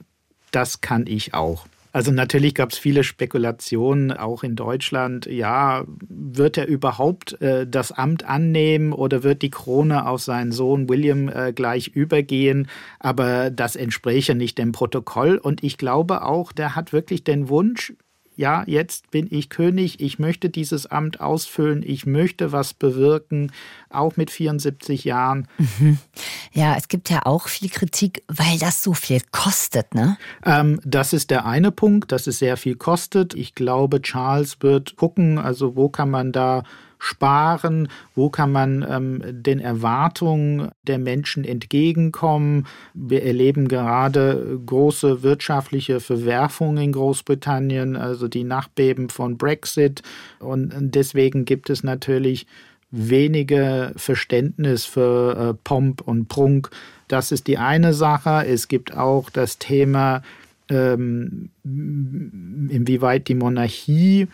das 0.51 0.81
kann 0.81 1.05
ich 1.07 1.33
auch. 1.33 1.67
Also 1.95 2.11
natürlich 2.11 2.55
gab 2.55 2.73
es 2.73 2.77
viele 2.77 3.05
Spekulationen, 3.05 4.11
auch 4.11 4.43
in 4.43 4.57
Deutschland. 4.57 5.27
Ja, 5.27 5.85
wird 6.09 6.57
er 6.57 6.67
überhaupt 6.67 7.41
äh, 7.41 7.65
das 7.65 7.93
Amt 7.93 8.25
annehmen 8.25 8.91
oder 8.91 9.23
wird 9.23 9.41
die 9.41 9.49
Krone 9.49 10.05
auf 10.05 10.21
seinen 10.21 10.51
Sohn 10.51 10.89
William 10.89 11.29
äh, 11.29 11.53
gleich 11.53 11.87
übergehen? 11.87 12.67
Aber 12.99 13.49
das 13.49 13.77
entspräche 13.77 14.35
nicht 14.35 14.57
dem 14.57 14.73
Protokoll. 14.73 15.37
Und 15.37 15.63
ich 15.63 15.77
glaube 15.77 16.23
auch, 16.23 16.51
der 16.51 16.75
hat 16.75 16.91
wirklich 16.91 17.23
den 17.23 17.47
Wunsch, 17.47 17.93
ja, 18.35 18.63
jetzt 18.67 19.11
bin 19.11 19.27
ich 19.29 19.49
König, 19.49 19.99
ich 19.99 20.19
möchte 20.19 20.49
dieses 20.49 20.85
Amt 20.85 21.21
ausfüllen, 21.21 21.83
ich 21.85 22.05
möchte 22.05 22.51
was 22.51 22.73
bewirken, 22.73 23.51
auch 23.89 24.17
mit 24.17 24.31
74 24.31 25.03
Jahren. 25.03 25.47
Mhm. 25.57 25.97
Ja, 26.53 26.77
es 26.77 26.87
gibt 26.87 27.09
ja 27.09 27.25
auch 27.25 27.49
viel 27.49 27.67
Kritik, 27.67 28.23
weil 28.29 28.57
das 28.57 28.81
so 28.81 28.93
viel 28.93 29.19
kostet, 29.31 29.93
ne? 29.93 30.17
Ähm, 30.45 30.79
das 30.85 31.11
ist 31.11 31.29
der 31.29 31.45
eine 31.45 31.69
Punkt, 31.69 32.13
dass 32.13 32.27
es 32.27 32.39
sehr 32.39 32.55
viel 32.55 32.75
kostet. 32.75 33.33
Ich 33.33 33.55
glaube, 33.55 34.01
Charles 34.01 34.61
wird 34.61 34.95
gucken, 34.95 35.37
also 35.37 35.75
wo 35.75 35.89
kann 35.89 36.09
man 36.09 36.31
da 36.31 36.63
sparen? 36.99 37.87
Wo 38.15 38.29
kann 38.29 38.51
man 38.51 38.85
ähm, 38.89 39.21
den 39.25 39.59
Erwartungen 39.59 40.69
der 40.87 40.97
Menschen 40.97 41.43
entgegenkommen? 41.43 42.65
Wir 42.93 43.23
erleben 43.23 43.67
gerade 43.67 44.59
große 44.65 45.23
wirtschaftliche 45.23 45.99
Verwerfungen 45.99 46.77
in 46.77 46.91
Großbritannien, 46.91 47.95
also 47.95 48.27
die 48.27 48.43
Nachbeben 48.43 49.09
von 49.09 49.37
Brexit. 49.37 50.01
Und 50.39 50.73
deswegen 50.75 51.45
gibt 51.45 51.69
es 51.69 51.83
natürlich 51.83 52.47
wenige 52.91 53.91
Verständnis 53.95 54.85
für 54.85 55.37
äh, 55.37 55.53
Pomp 55.63 56.01
und 56.01 56.27
Prunk. 56.29 56.69
Das 57.07 57.31
ist 57.31 57.47
die 57.47 57.57
eine 57.57 57.93
Sache. 57.93 58.45
Es 58.47 58.67
gibt 58.67 58.95
auch 58.95 59.29
das 59.29 59.57
Thema, 59.57 60.21
ähm, 60.69 61.49
inwieweit 61.63 63.27
die 63.27 63.35
Monarchie 63.35 64.27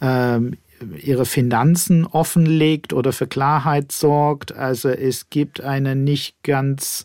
ähm, 0.00 0.56
ihre 1.02 1.26
Finanzen 1.26 2.06
offenlegt 2.06 2.92
oder 2.92 3.12
für 3.12 3.26
Klarheit 3.26 3.92
sorgt. 3.92 4.52
Also 4.52 4.88
es 4.88 5.30
gibt 5.30 5.60
eine 5.60 5.96
nicht 5.96 6.42
ganz 6.42 7.04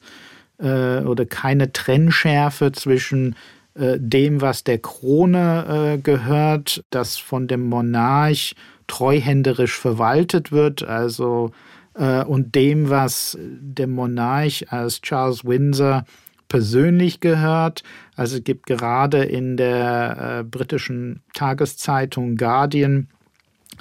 äh, 0.60 1.00
oder 1.00 1.26
keine 1.26 1.72
Trennschärfe 1.72 2.72
zwischen 2.72 3.36
äh, 3.76 3.98
dem, 4.00 4.42
was 4.42 4.64
der 4.64 4.80
Krone 4.80 5.96
äh, 5.96 6.02
gehört, 6.02 6.84
das 6.90 7.18
von 7.18 7.48
dem 7.48 7.68
Monarch 7.70 8.56
treuhänderisch 8.88 9.78
verwaltet 9.78 10.52
wird, 10.52 10.84
also 10.84 11.52
äh, 11.94 12.24
und 12.24 12.56
dem, 12.56 12.90
was 12.90 13.38
der 13.40 13.88
Monarch 13.88 14.72
als 14.72 15.02
Charles 15.02 15.46
Windsor 15.46 16.06
persönlich 16.48 17.20
gehört. 17.20 17.84
Also 18.16 18.38
es 18.38 18.44
gibt 18.44 18.66
gerade 18.66 19.24
in 19.24 19.56
der 19.56 20.40
äh, 20.40 20.44
britischen 20.44 21.22
Tageszeitung 21.34 22.36
Guardian 22.36 23.08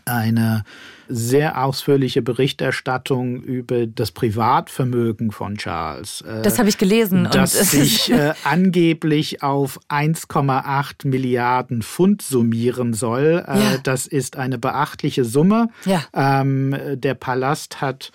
eine 0.04 0.64
sehr 1.08 1.64
ausführliche 1.64 2.20
Berichterstattung 2.22 3.40
über 3.42 3.86
das 3.86 4.12
Privatvermögen 4.12 5.30
von 5.30 5.56
Charles. 5.56 6.20
Äh, 6.20 6.42
das 6.42 6.58
habe 6.58 6.68
ich 6.68 6.78
gelesen. 6.78 7.28
Das 7.32 7.52
sich 7.52 8.10
äh, 8.12 8.34
angeblich 8.44 9.42
auf 9.42 9.80
1,8 9.88 11.08
Milliarden 11.08 11.82
Pfund 11.82 12.22
summieren 12.22 12.92
soll. 12.92 13.44
Äh, 13.46 13.58
ja. 13.58 13.78
Das 13.82 14.06
ist 14.06 14.36
eine 14.36 14.58
beachtliche 14.58 15.24
Summe. 15.24 15.70
Ja. 15.86 16.04
Ähm, 16.12 16.76
der 16.94 17.14
Palast 17.14 17.80
hat 17.80 18.12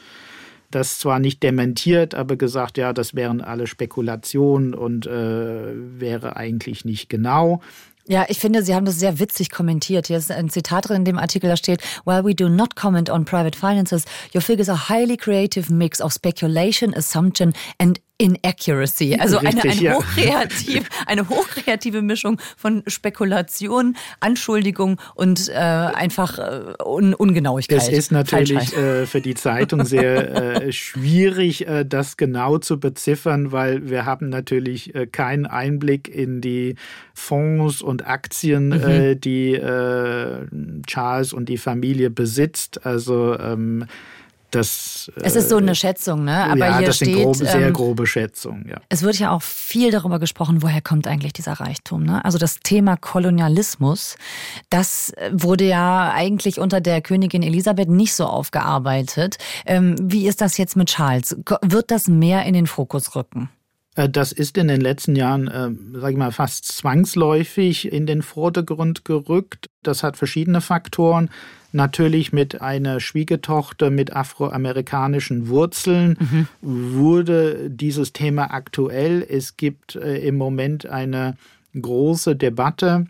das 0.73 0.97
zwar 0.97 1.19
nicht 1.19 1.43
dementiert, 1.43 2.15
aber 2.15 2.35
gesagt, 2.35 2.77
ja, 2.77 2.93
das 2.93 3.13
wären 3.13 3.41
alle 3.41 3.67
Spekulationen 3.67 4.73
und 4.73 5.05
äh, 5.05 5.71
wäre 5.75 6.35
eigentlich 6.35 6.83
nicht 6.83 7.09
genau. 7.09 7.61
Ja, 8.05 8.25
ich 8.27 8.39
finde, 8.39 8.63
Sie 8.63 8.75
haben 8.75 8.85
das 8.85 8.99
sehr 8.99 9.19
witzig 9.19 9.49
kommentiert. 9.49 10.07
Hier 10.07 10.17
ist 10.17 10.29
ein 10.29 10.49
Zitat 10.49 10.89
drin 10.89 10.97
in 10.97 11.05
dem 11.05 11.17
Artikel, 11.17 11.49
da 11.49 11.55
steht, 11.55 11.81
While 12.03 12.25
we 12.25 12.35
do 12.35 12.49
not 12.49 12.75
comment 12.75 13.09
on 13.09 13.23
private 13.23 13.57
finances, 13.57 14.03
your 14.35 14.41
figures 14.41 14.67
are 14.67 14.89
highly 14.89 15.15
creative 15.15 15.71
mix 15.71 16.01
of 16.01 16.11
speculation, 16.11 16.93
assumption 16.93 17.53
and 17.79 18.01
Inaccuracy. 18.23 19.17
Also 19.19 19.37
Richtig, 19.39 19.63
eine, 19.63 19.71
eine, 19.73 19.81
ja. 19.81 19.93
hochkreativ, 19.95 20.87
eine 21.07 21.27
hochkreative 21.27 22.01
Mischung 22.01 22.39
von 22.55 22.81
Spekulation, 22.87 23.97
Anschuldigung 24.21 24.97
und 25.15 25.49
äh, 25.49 25.53
einfach 25.53 26.39
äh, 26.39 26.81
Un 26.85 27.13
Ungenauigkeit. 27.13 27.79
Es 27.79 27.89
ist 27.89 28.13
natürlich 28.13 28.75
äh, 28.77 29.05
für 29.05 29.19
die 29.19 29.33
Zeitung 29.33 29.83
sehr 29.83 30.63
äh, 30.63 30.71
schwierig, 30.71 31.67
äh, 31.67 31.83
das 31.83 32.15
genau 32.15 32.59
zu 32.59 32.79
beziffern, 32.79 33.51
weil 33.51 33.89
wir 33.89 34.05
haben 34.05 34.29
natürlich 34.29 34.95
äh, 34.95 35.05
keinen 35.05 35.45
Einblick 35.45 36.07
in 36.07 36.39
die 36.39 36.75
Fonds 37.13 37.81
und 37.81 38.07
Aktien, 38.07 38.69
mhm. 38.69 39.19
die 39.19 39.59
Charles 40.87 41.33
und 41.33 41.49
die 41.49 41.57
Familie 41.57 42.09
besitzt. 42.09 42.85
Also 42.85 43.37
ähm, 43.37 43.85
das, 44.55 45.11
es 45.15 45.35
ist 45.35 45.49
so 45.49 45.57
eine 45.57 45.71
äh, 45.71 45.75
Schätzung, 45.75 46.23
ne? 46.23 46.45
Aber 46.45 46.57
ja, 46.57 46.77
hier 46.77 46.87
das 46.87 46.97
steht, 46.97 47.07
sind 47.07 47.23
grobe, 47.23 47.45
sehr 47.45 47.67
ähm, 47.67 47.73
grobe 47.73 48.07
Schätzungen. 48.07 48.67
Ja. 48.69 48.77
Es 48.89 49.01
wird 49.01 49.17
ja 49.17 49.31
auch 49.31 49.41
viel 49.41 49.91
darüber 49.91 50.19
gesprochen, 50.19 50.61
woher 50.61 50.81
kommt 50.81 51.07
eigentlich 51.07 51.33
dieser 51.33 51.53
Reichtum. 51.53 52.03
Ne? 52.03 52.23
Also 52.23 52.37
das 52.37 52.59
Thema 52.59 52.95
Kolonialismus, 52.97 54.15
das 54.69 55.13
wurde 55.31 55.65
ja 55.65 56.11
eigentlich 56.13 56.59
unter 56.59 56.81
der 56.81 57.01
Königin 57.01 57.41
Elisabeth 57.43 57.89
nicht 57.89 58.13
so 58.13 58.25
aufgearbeitet. 58.25 59.37
Ähm, 59.65 59.95
wie 59.99 60.27
ist 60.27 60.41
das 60.41 60.57
jetzt 60.57 60.75
mit 60.75 60.89
Charles? 60.89 61.35
Wird 61.61 61.91
das 61.91 62.07
mehr 62.07 62.45
in 62.45 62.53
den 62.53 62.67
Fokus 62.67 63.15
rücken? 63.15 63.49
Äh, 63.95 64.09
das 64.09 64.31
ist 64.31 64.57
in 64.57 64.67
den 64.67 64.81
letzten 64.81 65.15
Jahren, 65.15 65.47
äh, 65.47 65.99
sage 65.99 66.13
ich 66.13 66.17
mal, 66.17 66.31
fast 66.31 66.65
zwangsläufig 66.65 67.91
in 67.91 68.05
den 68.05 68.21
Vordergrund 68.21 69.05
gerückt. 69.05 69.67
Das 69.83 70.03
hat 70.03 70.17
verschiedene 70.17 70.61
Faktoren 70.61 71.29
natürlich 71.73 72.31
mit 72.31 72.61
einer 72.61 72.99
Schwiegertochter 72.99 73.89
mit 73.89 74.15
afroamerikanischen 74.15 75.47
Wurzeln 75.47 76.17
mhm. 76.19 76.47
wurde 76.61 77.69
dieses 77.69 78.13
Thema 78.13 78.53
aktuell. 78.53 79.25
Es 79.27 79.57
gibt 79.57 79.95
äh, 79.95 80.17
im 80.19 80.37
Moment 80.37 80.85
eine 80.85 81.35
große 81.79 82.35
Debatte 82.35 83.07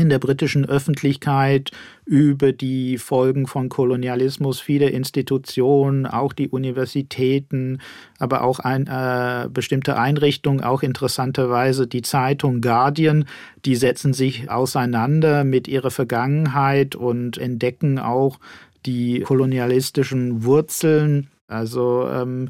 in 0.00 0.08
der 0.08 0.18
britischen 0.18 0.64
Öffentlichkeit 0.64 1.70
über 2.04 2.52
die 2.52 2.98
Folgen 2.98 3.46
von 3.46 3.68
Kolonialismus. 3.68 4.60
Viele 4.60 4.88
Institutionen, 4.90 6.06
auch 6.06 6.32
die 6.32 6.48
Universitäten, 6.48 7.80
aber 8.18 8.42
auch 8.42 8.58
ein, 8.58 8.86
äh, 8.86 9.48
bestimmte 9.48 9.98
Einrichtungen, 9.98 10.62
auch 10.62 10.82
interessanterweise 10.82 11.86
die 11.86 12.02
Zeitung 12.02 12.60
Guardian, 12.60 13.26
die 13.64 13.76
setzen 13.76 14.12
sich 14.12 14.50
auseinander 14.50 15.44
mit 15.44 15.68
ihrer 15.68 15.90
Vergangenheit 15.90 16.96
und 16.96 17.38
entdecken 17.38 17.98
auch 17.98 18.38
die 18.86 19.20
kolonialistischen 19.20 20.44
Wurzeln. 20.44 21.28
Also 21.48 22.08
ähm, 22.10 22.48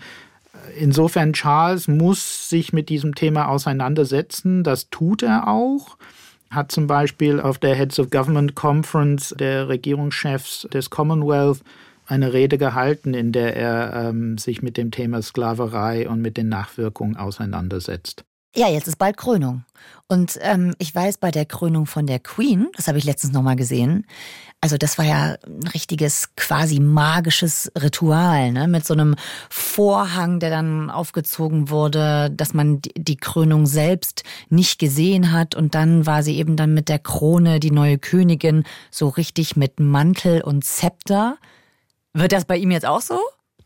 insofern 0.79 1.33
Charles 1.33 1.89
muss 1.89 2.49
sich 2.49 2.73
mit 2.73 2.89
diesem 2.89 3.15
Thema 3.15 3.49
auseinandersetzen. 3.49 4.65
Das 4.65 4.91
tut 4.91 5.23
er 5.23 5.49
auch 5.49 5.97
hat 6.55 6.73
zum 6.73 6.87
Beispiel 6.87 7.41
auf 7.41 7.59
der 7.59 7.75
Heads 7.75 7.99
of 7.99 8.11
Government 8.11 8.55
Conference 8.55 9.35
der 9.39 9.69
Regierungschefs 9.69 10.69
des 10.73 10.91
Commonwealth 10.91 11.63
eine 12.07 12.33
Rede 12.33 12.59
gehalten, 12.59 13.15
in 13.15 13.33
der 13.33 13.57
er 13.57 14.09
ähm, 14.09 14.39
sich 14.39 14.63
mit 14.63 14.77
dem 14.77 14.91
Thema 14.91 15.23
Sklaverei 15.23 16.09
und 16.09 16.21
mit 16.21 16.37
den 16.37 16.49
Nachwirkungen 16.49 17.17
auseinandersetzt. 17.17 18.25
Ja, 18.57 18.69
jetzt 18.69 18.87
ist 18.87 18.99
bald 18.99 19.17
Krönung. 19.17 19.65
Und 20.07 20.39
ähm, 20.43 20.75
ich 20.79 20.95
weiß, 20.95 21.19
bei 21.19 21.33
der 21.33 21.45
Krönung 21.45 21.87
von 21.87 22.07
der 22.07 22.21
Queen, 22.21 22.69
das 22.77 22.87
habe 22.87 22.99
ich 22.99 23.05
letztens 23.05 23.33
nochmal 23.33 23.57
gesehen, 23.57 24.07
also 24.61 24.79
das 24.79 24.97
war 24.97 25.05
ja 25.05 25.37
ein 25.45 25.67
richtiges 25.75 26.35
quasi 26.37 26.79
magisches 26.79 27.71
Ritual, 27.77 28.53
ne? 28.53 28.69
mit 28.69 28.87
so 28.87 28.95
einem 28.95 29.17
Vorhang, 29.51 30.39
der 30.41 30.51
dann 30.51 30.89
aufgezogen 30.89 31.69
wurde, 31.69 32.31
dass 32.31 32.55
man 32.55 32.81
die 32.97 33.17
Krönung 33.17 33.67
selbst 33.67 34.23
nicht 34.49 34.79
gesehen 34.79 35.33
hat. 35.33 35.55
Und 35.55 35.75
dann 35.75 36.07
war 36.07 36.23
sie 36.23 36.39
eben 36.39 36.57
dann 36.57 36.73
mit 36.75 36.89
der 36.89 37.01
Krone 37.01 37.61
die 37.61 37.73
neue 37.73 37.99
Königin, 37.99 38.65
so 38.91 39.09
richtig 39.09 39.57
mit 39.57 39.81
Mantel 39.81 40.43
und 40.43 40.65
Zepter. 40.65 41.39
Wird 42.13 42.33
das 42.33 42.45
bei 42.45 42.57
ihm 42.57 42.71
jetzt 42.71 42.87
auch 42.87 43.03
so? 43.03 43.19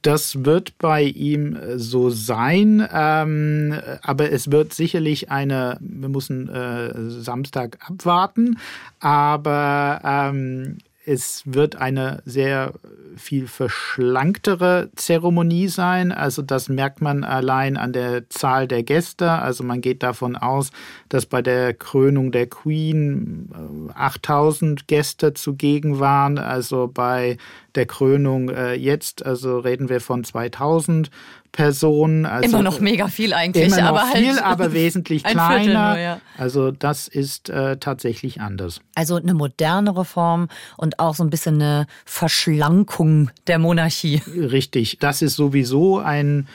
Das 0.03 0.45
wird 0.45 0.79
bei 0.79 1.03
ihm 1.03 1.57
äh, 1.57 1.79
so 1.79 2.11
sein, 2.11 2.87
ähm, 2.93 3.75
aber 4.03 4.31
es 4.31 4.51
wird 4.51 4.73
sicherlich 4.73 5.31
eine, 5.31 5.77
wir 5.81 6.09
müssen 6.09 6.49
äh, 6.49 7.11
Samstag 7.11 7.79
abwarten, 7.89 8.59
aber 9.01 10.01
ähm, 10.05 10.79
es 11.09 11.43
wird 11.47 11.77
eine 11.77 12.23
sehr 12.27 12.75
viel 13.17 13.47
verschlanktere 13.47 14.91
Zeremonie 14.95 15.69
sein. 15.69 16.13
Also 16.13 16.43
das 16.43 16.69
merkt 16.69 17.01
man 17.01 17.25
allein 17.25 17.79
an 17.79 17.95
der 17.95 18.29
Zahl 18.29 18.69
der 18.69 18.83
Gäste. 18.83 19.31
Also 19.31 19.65
man 19.65 19.81
geht 19.81 20.03
davon 20.03 20.37
aus, 20.37 20.71
dass 21.09 21.25
bei 21.25 21.41
der 21.41 21.73
Krönung 21.73 22.31
der 22.31 22.47
Queen 22.47 23.91
8000 23.95 24.81
äh, 24.81 24.85
Gäste 24.87 25.33
zugegen 25.33 25.99
waren. 25.99 26.39
Also 26.39 26.91
bei 26.93 27.39
der 27.75 27.87
Krönung 27.87 28.51
äh, 28.51 28.75
jetzt, 28.75 29.25
also 29.25 29.59
reden 29.59 29.89
wir 29.89 30.01
von 30.01 30.25
2000 30.25 31.11
Personen. 31.53 32.27
Also 32.27 32.49
immer 32.49 32.63
noch 32.63 32.81
mega 32.81 33.09
viel 33.09 33.33
eigentlich, 33.33 33.67
immer 33.67 33.81
noch 33.81 33.89
aber 33.89 34.09
halt 34.11 34.17
viel, 34.19 34.39
aber 34.39 34.73
wesentlich 34.73 35.25
kleiner. 35.25 35.91
Nur, 35.91 35.99
ja. 35.99 36.21
Also 36.37 36.71
das 36.71 37.09
ist 37.09 37.49
äh, 37.51 37.77
tatsächlich 37.79 38.41
anders. 38.41 38.81
Also 38.95 39.17
eine 39.17 39.35
modernere 39.35 40.05
Form 40.05 40.49
und 40.77 40.99
auch 40.99 41.15
so 41.15 41.25
ein 41.25 41.31
bisschen 41.31 41.57
eine 41.57 41.87
Verschlankung 42.05 43.31
der 43.47 43.59
Monarchie. 43.59 44.23
Richtig, 44.27 44.99
das 44.99 45.23
ist 45.23 45.37
sowieso 45.37 45.99
ein 45.99 46.47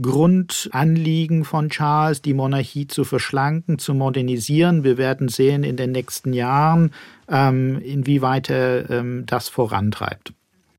Grundanliegen 0.00 1.44
von 1.44 1.68
Charles, 1.68 2.22
die 2.22 2.34
Monarchie 2.34 2.86
zu 2.86 3.04
verschlanken, 3.04 3.78
zu 3.78 3.94
modernisieren. 3.94 4.84
Wir 4.84 4.96
werden 4.96 5.28
sehen 5.28 5.64
in 5.64 5.76
den 5.76 5.92
nächsten 5.92 6.32
Jahren, 6.32 6.92
ähm, 7.28 7.80
inwieweit 7.80 8.48
er 8.50 8.88
ähm, 8.90 9.24
das 9.26 9.48
vorantreibt. 9.48 10.32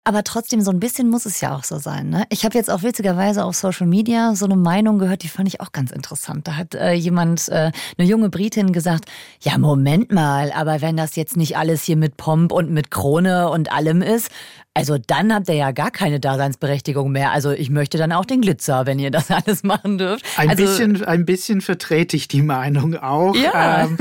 Aber 0.05 0.23
trotzdem, 0.25 0.59
so 0.59 0.69
ein 0.69 0.81
bisschen 0.81 1.09
muss 1.09 1.25
es 1.25 1.39
ja 1.39 1.55
auch 1.55 1.63
so 1.63 1.77
sein. 1.77 2.09
Ne? 2.09 2.25
Ich 2.29 2.43
habe 2.43 2.57
jetzt 2.57 2.69
auch 2.69 2.83
witzigerweise 2.83 3.45
auf 3.45 3.55
Social 3.55 3.87
Media 3.87 4.35
so 4.35 4.43
eine 4.43 4.57
Meinung 4.57 4.99
gehört, 4.99 5.23
die 5.23 5.29
fand 5.29 5.47
ich 5.47 5.61
auch 5.61 5.71
ganz 5.71 5.91
interessant. 5.91 6.45
Da 6.45 6.57
hat 6.57 6.75
äh, 6.75 6.91
jemand, 6.91 7.47
äh, 7.47 7.71
eine 7.97 8.07
junge 8.07 8.29
Britin 8.29 8.73
gesagt, 8.73 9.05
ja, 9.41 9.57
Moment 9.57 10.11
mal, 10.11 10.51
aber 10.51 10.81
wenn 10.81 10.97
das 10.97 11.15
jetzt 11.15 11.37
nicht 11.37 11.55
alles 11.55 11.83
hier 11.83 11.95
mit 11.95 12.17
Pomp 12.17 12.51
und 12.51 12.69
mit 12.69 12.91
Krone 12.91 13.49
und 13.49 13.71
allem 13.71 14.01
ist, 14.01 14.29
also 14.75 14.97
dann 14.97 15.31
habt 15.33 15.47
ihr 15.49 15.55
ja 15.55 15.71
gar 15.71 15.91
keine 15.91 16.19
Daseinsberechtigung 16.19 17.11
mehr. 17.11 17.31
Also 17.31 17.51
ich 17.51 17.69
möchte 17.69 17.99
dann 17.99 18.11
auch 18.11 18.25
den 18.25 18.41
Glitzer, 18.41 18.85
wenn 18.85 18.97
ihr 18.97 19.11
das 19.11 19.29
alles 19.31 19.63
machen 19.63 19.99
dürft. 19.99 20.25
Ein, 20.37 20.49
also, 20.49 20.63
bisschen, 20.63 21.05
ein 21.05 21.25
bisschen 21.25 21.61
vertrete 21.61 22.17
ich 22.17 22.27
die 22.27 22.41
Meinung 22.41 22.97
auch. 22.97 23.35
Ja. 23.35 23.83
Ähm, 23.83 23.97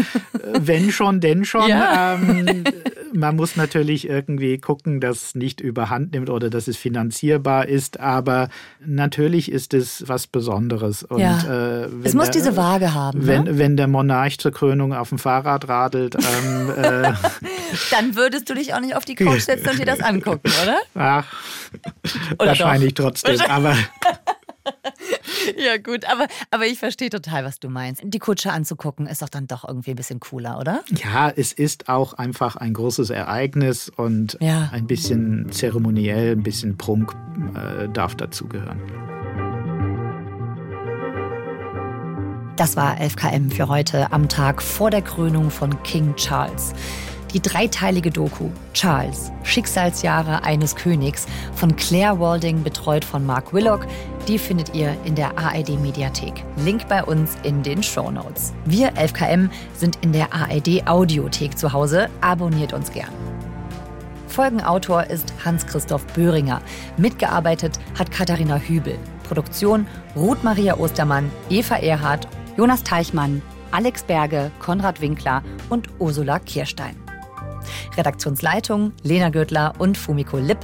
wenn 0.59 0.91
schon, 0.91 1.21
denn 1.21 1.45
schon. 1.45 1.69
Ja. 1.69 2.15
Ähm, 2.15 2.65
man 3.13 3.37
muss 3.37 3.57
natürlich 3.57 4.09
irgendwie 4.09 4.59
gucken, 4.59 5.01
dass 5.01 5.35
nicht 5.35 5.61
überhand 5.93 6.13
nimmt 6.13 6.31
oder 6.31 6.51
dass 6.51 6.69
es 6.69 6.77
finanzierbar 6.77 7.69
ist. 7.69 8.01
Aber 8.01 8.49
natürlich 8.85 9.51
ist 9.51 9.75
es 9.75 10.05
was 10.09 10.27
Besonderes. 10.27 11.03
Und, 11.03 11.21
ja. 11.21 11.83
äh, 11.83 11.89
es 12.05 12.15
muss 12.15 12.27
der, 12.27 12.33
diese 12.33 12.57
Waage 12.57 12.95
haben. 12.95 13.27
Wenn, 13.27 13.45
ne? 13.45 13.59
wenn 13.59 13.77
der 13.77 13.89
Monarch 13.89 14.39
zur 14.39 14.53
Krönung 14.53 14.93
auf 14.95 15.11
dem 15.11 15.19
Fahrrad 15.19 15.69
radelt. 15.69 16.15
Ähm, 16.15 16.71
äh, 16.77 17.13
dann 17.91 18.17
würdest 18.17 18.49
du 18.49 18.55
dich 18.55 18.75
auch 18.75 18.81
nicht 18.81 18.97
auf 18.97 19.05
die 19.05 19.15
Couch 19.15 19.43
setzen 19.43 19.71
und 19.71 19.79
dir 19.79 19.87
das 19.87 20.01
angucken, 20.01 20.51
oder? 20.63 20.79
Ach, 20.95 21.27
oder 22.39 22.49
wahrscheinlich 22.49 22.95
doch? 22.95 23.05
trotzdem. 23.05 23.41
Aber 23.49 23.77
ja, 25.57 25.77
gut, 25.79 26.05
aber, 26.05 26.27
aber 26.51 26.67
ich 26.67 26.79
verstehe 26.79 27.11
total, 27.11 27.45
was 27.45 27.61
du 27.61 27.69
meinst. 27.69 28.03
Die 28.05 28.19
Kutsche 28.19 28.53
anzugucken 28.53 29.07
ist 29.07 29.23
doch 29.23 29.29
dann 29.29 29.47
doch 29.47 29.67
irgendwie 29.67 29.91
ein 29.91 29.97
bisschen 29.97 30.21
cooler, 30.21 30.59
oder? 30.59 30.83
Ja, 30.91 31.31
es 31.31 31.53
ist 31.53 31.89
auch 31.89 32.15
einfach 32.15 32.57
ein 32.57 32.73
großes 32.73 33.11
Ereignis 33.11 33.89
und 33.89 34.37
ja. 34.41 34.71
ein 34.73 34.87
bisschen 34.87 35.51
zeremoniell, 35.51 36.33
ein 36.33 36.43
bisschen 36.43 36.77
Prunk 36.77 37.15
äh, 37.55 37.89
darf 37.89 38.15
dazugehören. 38.15 38.81
Das 42.57 42.77
war 42.77 42.99
11KM 42.99 43.51
für 43.51 43.69
heute 43.69 44.13
am 44.13 44.29
Tag 44.29 44.63
vor 44.63 44.91
der 44.91 45.03
Krönung 45.03 45.51
von 45.51 45.83
King 45.83 46.15
Charles. 46.17 46.75
Die 47.33 47.41
dreiteilige 47.41 48.11
Doku 48.11 48.51
Charles, 48.75 49.33
Schicksalsjahre 49.43 50.45
eines 50.45 50.77
Königs 50.77 51.27
von 51.55 51.75
Claire 51.77 52.21
Walding, 52.21 52.63
betreut 52.63 53.05
von 53.05 53.25
Mark 53.25 53.55
Willock, 53.55 53.87
die 54.29 54.39
findet 54.39 54.75
ihr 54.75 54.95
in 55.05 55.15
der 55.15 55.39
ARD 55.39 55.81
Mediathek. 55.81 56.45
Link 56.65 56.87
bei 56.89 57.03
uns 57.03 57.37
in 57.43 57.63
den 57.63 57.83
Show 57.83 58.11
Notes. 58.11 58.53
Wir 58.67 58.93
11KM 58.93 59.49
sind 59.75 59.97
in 60.03 60.13
der 60.13 60.33
ARD 60.33 60.87
Audiothek 60.87 61.57
zu 61.57 61.73
Hause. 61.73 62.11
Abonniert 62.21 62.75
uns 62.75 62.93
gern. 62.93 63.11
Folgenautor 64.29 65.05
ist 65.05 65.33
Hans-Christoph 65.45 66.07
Böhringer. 66.09 66.61
Mitgearbeitet 66.99 67.79
hat 67.99 68.11
Katharina 68.11 68.57
Hübel. 68.57 68.99
Produktion 69.27 69.87
Ruth 70.15 70.45
Maria 70.45 70.77
Ostermann, 70.79 71.31
Eva 71.49 71.77
Erhardt, 71.77 72.29
Jonas 72.57 72.83
Teichmann, 72.83 73.41
Alex 73.71 74.03
Berge, 74.03 74.51
Konrad 74.59 75.01
Winkler 75.01 75.43
und 75.71 75.89
Ursula 75.99 76.39
Kirstein. 76.39 77.02
Redaktionsleitung 77.97 78.93
Lena 79.03 79.31
Gürtler 79.31 79.73
und 79.79 79.99
Fumiko 79.99 80.39
Lipp. 80.39 80.59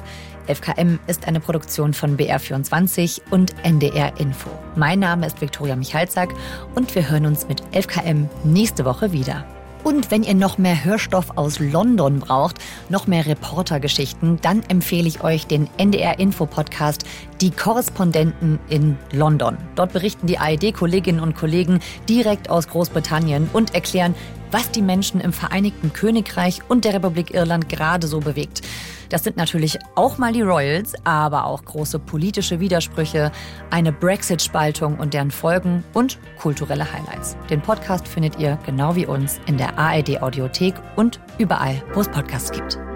FKM 0.46 0.98
ist 1.06 1.26
eine 1.26 1.40
Produktion 1.40 1.92
von 1.92 2.16
BR24 2.16 3.20
und 3.30 3.54
NDR 3.64 4.18
Info. 4.18 4.50
Mein 4.76 5.00
Name 5.00 5.26
ist 5.26 5.40
Viktoria 5.40 5.76
Michalzack 5.76 6.30
und 6.74 6.94
wir 6.94 7.10
hören 7.10 7.26
uns 7.26 7.46
mit 7.48 7.62
FKM 7.72 8.28
nächste 8.44 8.84
Woche 8.84 9.12
wieder. 9.12 9.44
Und 9.84 10.10
wenn 10.10 10.22
ihr 10.22 10.34
noch 10.34 10.58
mehr 10.58 10.84
Hörstoff 10.84 11.36
aus 11.36 11.60
London 11.60 12.18
braucht, 12.18 12.56
noch 12.88 13.06
mehr 13.06 13.26
Reportergeschichten, 13.26 14.38
dann 14.42 14.62
empfehle 14.64 15.06
ich 15.06 15.22
euch 15.22 15.46
den 15.46 15.68
NDR 15.78 16.18
Info 16.18 16.46
Podcast 16.46 17.04
Die 17.40 17.50
Korrespondenten 17.50 18.58
in 18.68 18.98
London. 19.12 19.56
Dort 19.76 19.92
berichten 19.92 20.26
die 20.26 20.38
ARD-Kolleginnen 20.38 21.20
und 21.20 21.36
Kollegen 21.36 21.80
direkt 22.08 22.50
aus 22.50 22.68
Großbritannien 22.68 23.48
und 23.52 23.74
erklären, 23.74 24.14
was 24.50 24.70
die 24.70 24.82
Menschen 24.82 25.20
im 25.20 25.32
Vereinigten 25.32 25.92
Königreich 25.92 26.60
und 26.68 26.84
der 26.84 26.94
Republik 26.94 27.34
Irland 27.34 27.68
gerade 27.68 28.06
so 28.06 28.20
bewegt. 28.20 28.62
Das 29.08 29.24
sind 29.24 29.36
natürlich 29.36 29.78
auch 29.94 30.18
mal 30.18 30.32
die 30.32 30.42
Royals, 30.42 30.94
aber 31.04 31.46
auch 31.46 31.64
große 31.64 31.98
politische 31.98 32.60
Widersprüche, 32.60 33.32
eine 33.70 33.92
Brexit-Spaltung 33.92 34.98
und 34.98 35.14
deren 35.14 35.30
Folgen 35.30 35.84
und 35.94 36.18
kulturelle 36.38 36.90
Highlights. 36.92 37.36
Den 37.48 37.62
Podcast 37.62 38.06
findet 38.06 38.38
ihr 38.38 38.58
genau 38.66 38.96
wie 38.96 39.06
uns 39.06 39.40
in 39.46 39.56
der 39.56 39.78
ARD 39.78 40.22
Audiothek 40.22 40.74
und 40.96 41.20
überall, 41.38 41.82
wo 41.94 42.00
es 42.00 42.08
Podcasts 42.08 42.52
gibt. 42.52 42.87